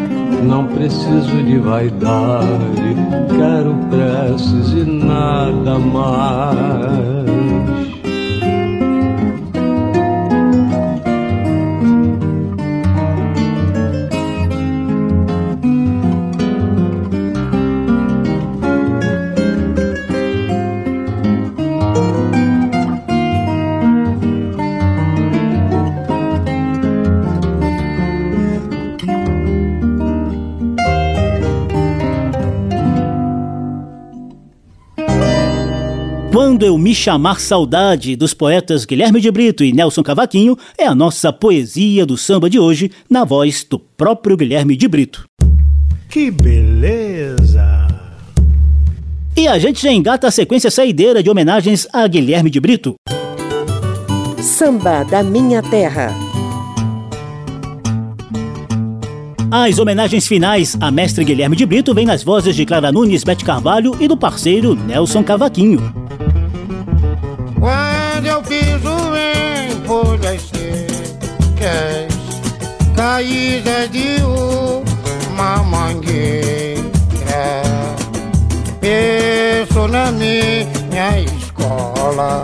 não 0.44 0.66
preciso 0.68 1.44
de 1.44 1.60
vaidade, 1.60 2.96
quero 3.30 3.76
preces 3.90 4.72
e 4.72 4.90
nada 4.90 5.78
mais. 5.78 7.03
Quando 36.64 36.72
Eu 36.72 36.78
Me 36.78 36.96
Chamar 36.96 37.42
Saudade, 37.42 38.16
dos 38.16 38.34
poetas 38.34 38.86
Guilherme 38.86 39.20
de 39.20 39.30
Brito 39.30 39.66
e 39.66 39.74
Nelson 39.74 40.02
Cavaquinho, 40.02 40.58
é 40.78 40.86
a 40.86 40.96
nossa 40.96 41.34
poesia 41.34 42.06
do 42.06 42.18
samba 42.18 42.50
de 42.50 42.58
hoje, 42.58 42.90
na 43.10 43.26
voz 43.26 43.66
do 43.70 43.78
próprio 43.78 44.38
Guilherme 44.38 44.78
de 44.78 44.88
Brito. 44.88 45.26
Que 46.08 46.32
beleza! 46.32 47.86
E 49.36 49.46
a 49.46 49.60
gente 49.60 49.82
já 49.82 49.92
engata 49.92 50.28
a 50.28 50.32
sequência 50.32 50.72
saideira 50.72 51.22
de 51.22 51.30
homenagens 51.30 51.86
a 51.92 52.08
Guilherme 52.08 52.50
de 52.50 52.62
Brito. 52.62 52.96
Samba 54.42 55.04
da 55.04 55.22
Minha 55.22 55.62
Terra. 55.62 56.16
As 59.52 59.78
homenagens 59.80 60.26
finais 60.26 60.78
a 60.80 60.90
mestre 60.90 61.26
Guilherme 61.26 61.58
de 61.58 61.66
Brito 61.66 61.94
vêm 61.94 62.06
nas 62.06 62.24
vozes 62.24 62.56
de 62.56 62.66
Clara 62.66 62.90
Nunes, 62.90 63.26
Bete 63.26 63.44
Carvalho 63.44 63.98
e 64.00 64.08
do 64.08 64.16
parceiro 64.16 64.76
Nelson 64.76 65.24
Cavaquinho. 65.24 66.04
Secas, 71.64 72.14
caídas 72.94 73.90
de 73.90 74.22
uma 75.30 75.58
mangueira, 75.64 76.84
penso 78.82 79.88
na 79.88 80.12
minha 80.12 81.22
escola. 81.22 82.44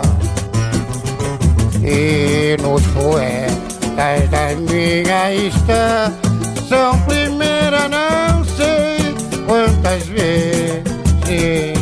E 1.82 2.56
nos 2.62 2.82
poetas 2.88 4.28
da 4.30 4.54
minha 4.56 5.34
estação 5.34 6.98
primeira, 7.06 7.88
não 7.88 8.44
sei 8.44 9.14
quantas 9.46 10.06
vezes 10.06 11.78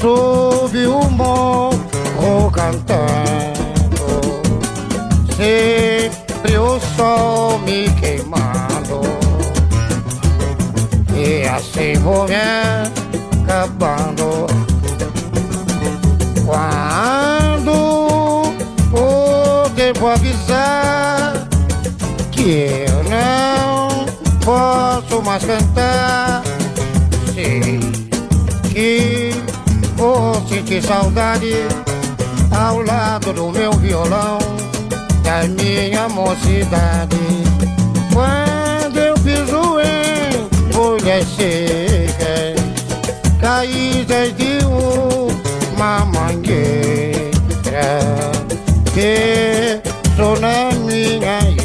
soube 0.00 0.86
o 0.86 1.10
morro 1.10 2.50
cantando, 2.52 3.02
sempre 5.36 6.21
o 6.56 6.80
sol 6.96 7.58
me 7.60 7.88
queimando, 8.00 9.00
e 11.14 11.46
assim 11.48 11.94
vou 12.02 12.26
me 12.26 12.34
acabando. 13.44 14.46
Quando 16.44 17.72
o 18.92 19.70
tempo 19.74 20.06
avisar 20.06 21.48
que 22.30 22.84
eu 22.88 23.04
não 23.04 24.06
posso 24.44 25.22
mais 25.22 25.44
cantar, 25.44 26.42
sei 27.32 27.80
que 28.72 29.30
vou 29.96 30.34
sentir 30.48 30.82
saudade 30.82 31.54
ao 32.50 32.82
lado 32.82 33.32
do 33.32 33.50
meu 33.50 33.72
violão, 33.74 34.38
da 35.22 35.42
minha 35.48 36.08
mocidade. 36.08 37.16
Quando 38.12 38.98
eu 38.98 39.14
piso 39.14 39.80
em 39.80 40.72
folhas 40.72 41.26
secas, 41.28 42.60
caídas 43.40 44.34
de 44.36 44.58
uma 45.74 46.04
mangueira, 46.06 47.22
que 48.92 49.80
sou 50.16 50.38
na 50.40 50.70
minha 50.84 51.61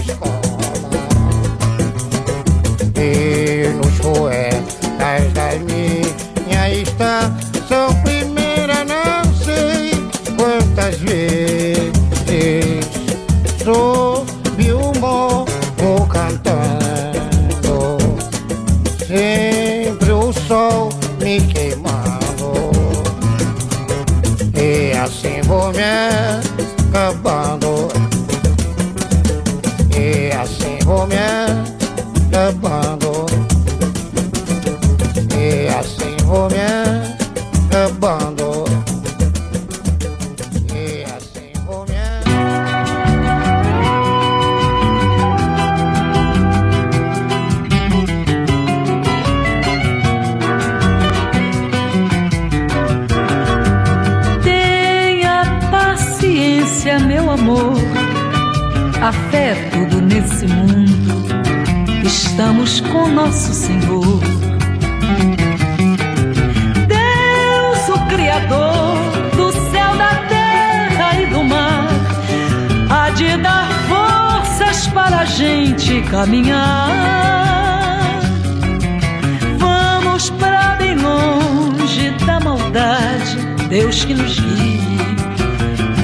Deus 83.98 84.06
que 84.06 84.14
nos 84.14 84.40
guie 84.40 84.80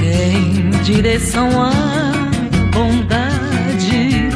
em 0.02 0.70
direção 0.82 1.48
à 1.62 1.70
bondade. 2.72 4.28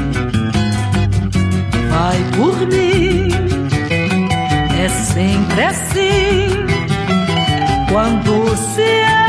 Vai 1.91 2.19
por 2.37 2.57
mim, 2.69 3.29
é 4.79 4.89
sempre 4.89 5.65
assim. 5.65 6.49
Quando 7.91 8.57
se 8.57 8.83
é 8.83 9.27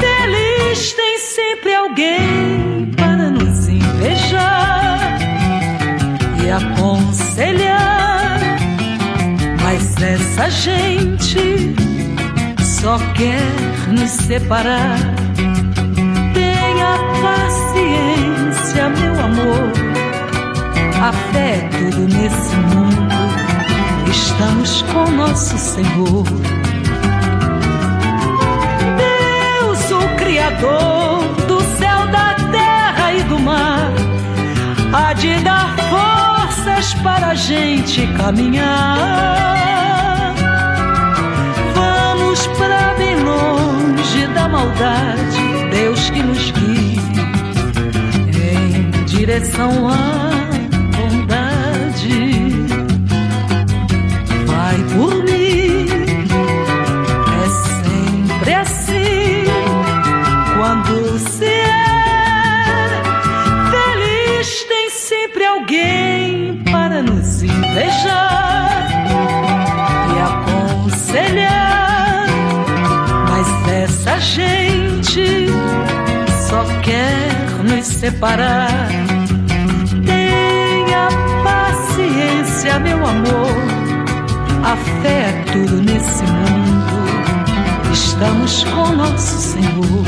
feliz, 0.00 0.92
tem 0.94 1.18
sempre 1.18 1.74
alguém 1.74 2.90
para 2.96 3.30
nos 3.30 3.68
invejar 3.68 5.18
e 6.44 6.50
aconselhar. 6.50 8.40
Mas 9.62 10.02
essa 10.02 10.50
gente 10.50 11.89
só 12.80 12.98
quer 13.14 13.42
nos 13.88 14.10
separar. 14.10 14.96
Tenha 16.32 16.98
paciência, 17.20 18.88
meu 18.88 19.20
amor. 19.22 19.72
A 21.02 21.12
fé 21.12 21.56
é 21.56 21.68
tudo 21.68 22.08
nesse 22.08 22.56
mundo. 22.56 23.10
estamos 24.10 24.82
com 24.82 25.10
nosso 25.10 25.58
Senhor. 25.58 26.24
Deus, 28.96 29.90
o 29.90 30.16
Criador 30.16 31.20
do 31.46 31.60
céu, 31.78 32.06
da 32.06 32.34
terra 32.50 33.12
e 33.12 33.22
do 33.24 33.38
mar, 33.38 33.92
há 34.92 35.12
de 35.12 35.34
dar 35.40 35.76
forças 35.90 36.94
para 37.02 37.28
a 37.28 37.34
gente 37.34 38.06
caminhar. 38.16 39.69
Pra 42.60 42.94
bem 42.98 43.16
longe 43.16 44.26
da 44.34 44.46
maldade, 44.46 45.70
Deus 45.70 46.10
que 46.10 46.22
nos 46.22 46.50
guie 46.50 47.00
em 48.36 49.04
direção 49.06 49.88
a 49.88 50.39
separar. 78.00 78.88
Tenha 80.04 81.08
paciência, 81.44 82.78
meu 82.80 83.06
amor 83.06 83.70
a 84.62 84.76
fé 84.76 85.28
é 85.28 85.44
tudo 85.52 85.82
nesse 85.82 86.22
mundo. 86.22 87.92
Estamos 87.92 88.64
com 88.64 88.92
nosso 88.94 89.38
Senhor. 89.38 90.04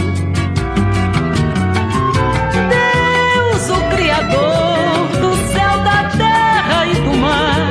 Deus, 2.69 3.71
o 3.71 3.97
Criador 3.97 5.09
do 5.21 5.37
céu, 5.53 5.83
da 5.83 6.05
terra 6.17 6.87
e 6.87 6.95
do 6.95 7.15
mar, 7.17 7.71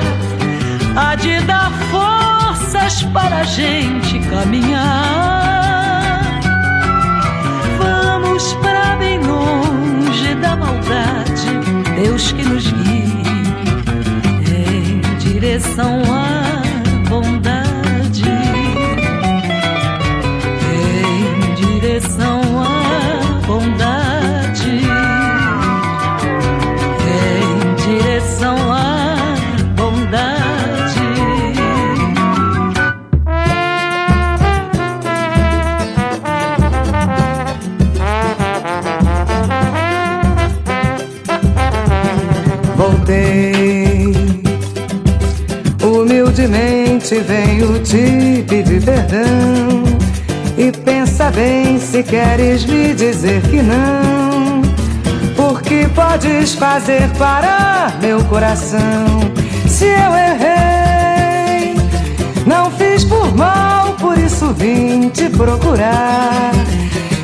há 0.97 1.15
de 1.15 1.39
dar 1.41 1.71
forças 1.91 3.03
para 3.13 3.37
a 3.37 3.43
gente 3.43 4.19
caminhar. 4.29 5.10
Deus 12.21 12.31
que 12.33 12.43
nos 12.43 12.71
guie 12.71 13.23
em 14.45 15.17
direção 15.17 16.01
a 16.13 16.61
Humildemente 47.11 47.19
venho 47.19 47.79
te 47.79 48.43
pedir 48.47 48.81
perdão. 48.81 49.83
E 50.57 50.71
pensa 50.71 51.29
bem 51.31 51.77
se 51.77 52.03
queres 52.03 52.65
me 52.65 52.93
dizer 52.93 53.41
que 53.41 53.61
não. 53.61 54.61
Porque 55.35 55.89
podes 55.93 56.53
fazer 56.53 57.09
parar 57.17 57.99
meu 58.01 58.23
coração. 58.25 58.79
Se 59.67 59.85
eu 59.85 60.15
errei, 60.15 61.75
não 62.45 62.71
fiz 62.71 63.03
por 63.03 63.35
mal, 63.35 63.93
por 63.95 64.17
isso 64.17 64.53
vim 64.53 65.09
te 65.09 65.29
procurar. 65.29 66.51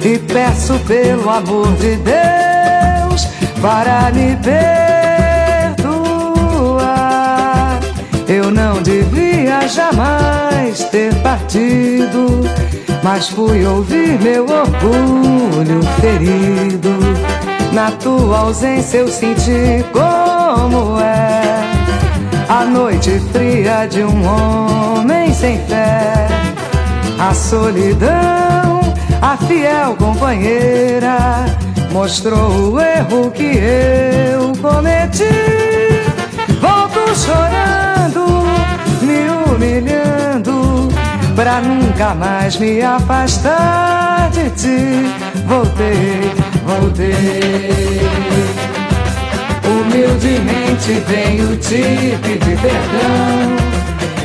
E 0.04 0.18
peço 0.20 0.78
pelo 0.80 1.30
amor 1.30 1.72
de 1.78 1.96
Deus 1.98 3.26
para 3.62 4.12
me 4.12 4.36
perdoar. 4.36 4.87
Jamais 9.92 10.84
ter 10.86 11.14
partido, 11.22 12.42
mas 13.04 13.30
fui 13.30 13.66
ouvir 13.66 14.20
meu 14.20 14.44
orgulho 14.44 15.82
ferido. 16.02 16.90
Na 17.72 17.92
tua 17.92 18.40
ausência 18.40 19.00
eu 19.00 19.08
senti 19.08 19.86
como 19.94 21.00
é 21.00 21.62
a 22.50 22.66
noite 22.66 23.22
fria 23.32 23.88
de 23.88 24.04
um 24.04 24.24
homem 24.26 25.34
sem 25.34 25.60
fé. 25.66 26.28
A 27.20 27.34
solidão, 27.34 28.82
a 29.22 29.38
fiel 29.38 29.96
companheira, 29.96 31.46
mostrou 31.92 32.74
o 32.74 32.80
erro 32.80 33.32
que 33.32 33.58
eu 33.58 34.54
cometi. 34.62 35.24
Volto 36.62 37.16
chorando, 37.16 38.37
pra 41.48 41.62
nunca 41.62 42.14
mais 42.14 42.58
me 42.58 42.82
afastar 42.82 44.30
de 44.32 44.50
ti. 44.50 45.06
Voltei, 45.46 46.34
voltei. 46.66 48.02
Humildemente 49.64 51.02
venho 51.08 51.56
te 51.56 52.18
pedir 52.22 52.60
perdão. 52.60 53.56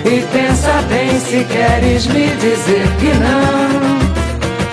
E 0.05 0.21
pensa 0.33 0.83
bem 0.89 1.21
se 1.21 1.45
queres 1.45 2.07
me 2.09 2.27
dizer 2.27 2.89
que 2.99 3.13
não. 3.15 4.01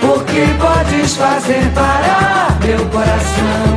Porque 0.00 0.44
podes 0.58 1.14
fazer 1.14 1.70
parar 1.72 2.58
meu 2.64 2.84
coração 2.86 3.76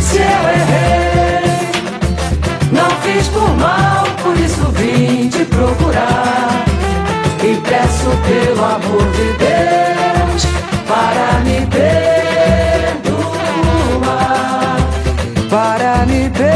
se 0.00 0.16
eu 0.16 0.48
errei. 0.48 1.70
Não 2.72 2.90
fiz 3.02 3.28
por 3.28 3.54
mal, 3.58 4.06
por 4.22 4.34
isso 4.38 4.66
vim 4.72 5.28
te 5.28 5.44
procurar. 5.44 6.73
E 7.46 7.56
peço 7.56 8.10
pelo 8.26 8.64
amor 8.64 9.04
de 9.12 9.26
Deus 9.36 10.46
para 10.88 11.40
me 11.40 11.66
perdoar. 11.66 11.98
Para 15.50 16.06
me 16.06 16.30
perdoar. 16.30 16.53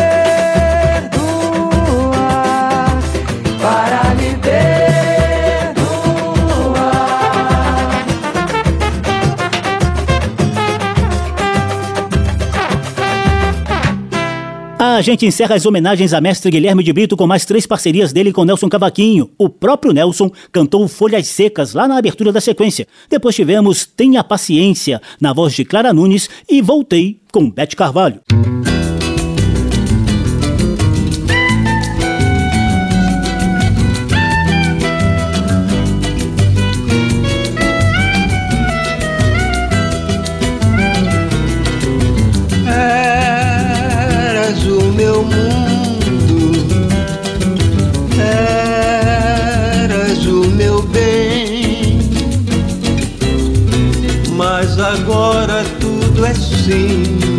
Gente 15.10 15.24
encerra 15.24 15.54
as 15.54 15.64
homenagens 15.64 16.12
a 16.12 16.20
mestre 16.20 16.50
Guilherme 16.50 16.84
de 16.84 16.92
Brito 16.92 17.16
com 17.16 17.26
mais 17.26 17.46
três 17.46 17.66
parcerias 17.66 18.12
dele 18.12 18.30
com 18.30 18.44
Nelson 18.44 18.68
Cavaquinho. 18.68 19.30
O 19.38 19.48
próprio 19.48 19.92
Nelson 19.92 20.30
cantou 20.52 20.86
Folhas 20.86 21.26
Secas 21.28 21.72
lá 21.72 21.88
na 21.88 21.96
abertura 21.96 22.30
da 22.30 22.42
sequência. 22.42 22.86
Depois 23.08 23.34
tivemos 23.34 23.86
Tenha 23.86 24.22
Paciência, 24.22 25.00
na 25.18 25.32
voz 25.32 25.54
de 25.54 25.64
Clara 25.64 25.94
Nunes, 25.94 26.28
e 26.46 26.60
Voltei 26.60 27.20
com 27.32 27.50
Bete 27.50 27.74
Carvalho. 27.74 28.20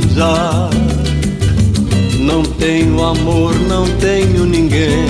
Cinza. 0.09 0.69
Não 2.19 2.43
tenho 2.43 3.03
amor, 3.03 3.55
não 3.67 3.87
tenho 3.97 4.45
ninguém. 4.45 5.05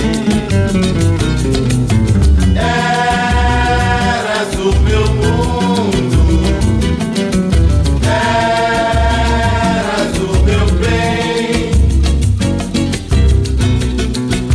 Eras 2.56 4.54
o 4.56 4.74
meu 4.84 5.06
mundo, 5.16 6.40
eras 8.06 10.18
o 10.18 10.44
meu 10.46 10.66
bem, 10.80 11.72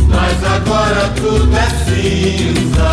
mas 0.09 0.43
agora 0.43 1.09
tudo 1.15 1.55
é 1.55 1.69
cinza. 1.85 2.91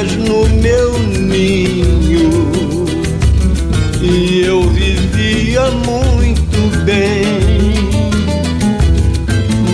Vivias 0.00 0.16
no 0.16 0.48
meu 0.60 0.98
ninho 0.98 2.86
e 4.02 4.42
eu 4.44 4.62
vivia 4.70 5.70
muito 5.70 6.84
bem, 6.84 7.24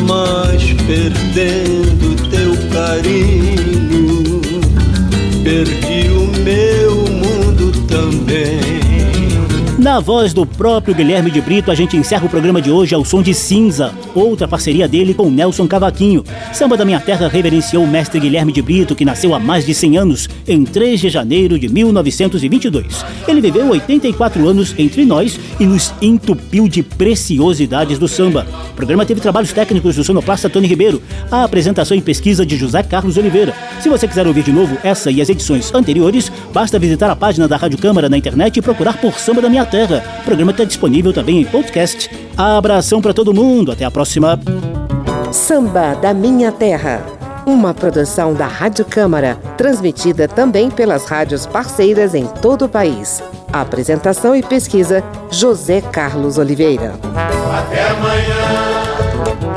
mas 0.06 0.62
perdendo 0.86 2.16
teu 2.30 2.56
carinho, 2.72 4.40
perdi 5.44 6.10
o 6.10 6.26
meu 6.42 6.96
mundo 7.08 7.72
também. 7.86 8.65
Na 9.96 10.00
voz 10.00 10.34
do 10.34 10.44
próprio 10.44 10.94
Guilherme 10.94 11.30
de 11.30 11.40
Brito, 11.40 11.70
a 11.70 11.74
gente 11.74 11.96
encerra 11.96 12.26
o 12.26 12.28
programa 12.28 12.60
de 12.60 12.70
hoje 12.70 12.94
ao 12.94 13.02
som 13.02 13.22
de 13.22 13.32
Cinza, 13.32 13.94
outra 14.14 14.46
parceria 14.46 14.86
dele 14.86 15.14
com 15.14 15.30
Nelson 15.30 15.66
Cavaquinho. 15.66 16.22
Samba 16.52 16.76
da 16.76 16.84
Minha 16.84 17.00
Terra 17.00 17.28
reverenciou 17.28 17.82
o 17.82 17.88
mestre 17.88 18.20
Guilherme 18.20 18.52
de 18.52 18.60
Brito, 18.60 18.94
que 18.94 19.06
nasceu 19.06 19.34
há 19.34 19.40
mais 19.40 19.64
de 19.64 19.72
100 19.72 19.96
anos, 19.96 20.28
em 20.46 20.66
3 20.66 21.00
de 21.00 21.08
janeiro 21.08 21.58
de 21.58 21.70
1922. 21.70 23.06
Ele 23.26 23.40
viveu 23.40 23.70
84 23.70 24.46
anos 24.46 24.74
entre 24.76 25.02
nós 25.06 25.40
e 25.58 25.64
nos 25.64 25.94
entupiu 26.02 26.68
de 26.68 26.82
preciosidades 26.82 27.98
do 27.98 28.06
samba. 28.06 28.46
O 28.72 28.74
programa 28.74 29.06
teve 29.06 29.22
trabalhos 29.22 29.54
técnicos 29.54 29.96
do 29.96 30.04
sonoplasta 30.04 30.50
Tony 30.50 30.66
Ribeiro, 30.66 31.00
a 31.30 31.42
apresentação 31.42 31.96
e 31.96 32.02
pesquisa 32.02 32.44
de 32.44 32.54
José 32.58 32.82
Carlos 32.82 33.16
Oliveira. 33.16 33.54
Se 33.80 33.88
você 33.88 34.06
quiser 34.06 34.26
ouvir 34.26 34.42
de 34.42 34.52
novo 34.52 34.76
essa 34.84 35.10
e 35.10 35.22
as 35.22 35.30
edições 35.30 35.72
anteriores, 35.72 36.30
basta 36.52 36.78
visitar 36.78 37.10
a 37.10 37.16
página 37.16 37.48
da 37.48 37.56
Rádio 37.56 37.78
Câmara 37.78 38.10
na 38.10 38.18
internet 38.18 38.58
e 38.58 38.62
procurar 38.62 38.98
por 38.98 39.18
Samba 39.18 39.40
da 39.40 39.48
Minha 39.48 39.64
Terra. 39.64 39.85
O 39.94 40.24
programa 40.24 40.50
está 40.50 40.64
disponível 40.64 41.12
também 41.12 41.40
em 41.40 41.44
podcast. 41.44 42.10
Abração 42.36 43.00
para 43.00 43.14
todo 43.14 43.32
mundo, 43.32 43.72
até 43.72 43.84
a 43.84 43.90
próxima. 43.90 44.38
Samba 45.32 45.94
da 45.94 46.12
Minha 46.12 46.50
Terra. 46.50 47.04
Uma 47.46 47.72
produção 47.72 48.34
da 48.34 48.46
Rádio 48.46 48.84
Câmara, 48.84 49.36
transmitida 49.56 50.26
também 50.26 50.68
pelas 50.68 51.06
rádios 51.06 51.46
parceiras 51.46 52.14
em 52.14 52.26
todo 52.26 52.64
o 52.64 52.68
país. 52.68 53.22
Apresentação 53.52 54.34
e 54.34 54.42
pesquisa: 54.42 55.04
José 55.30 55.80
Carlos 55.80 56.38
Oliveira. 56.38 56.94
Até 57.56 57.88
amanhã. 57.88 59.55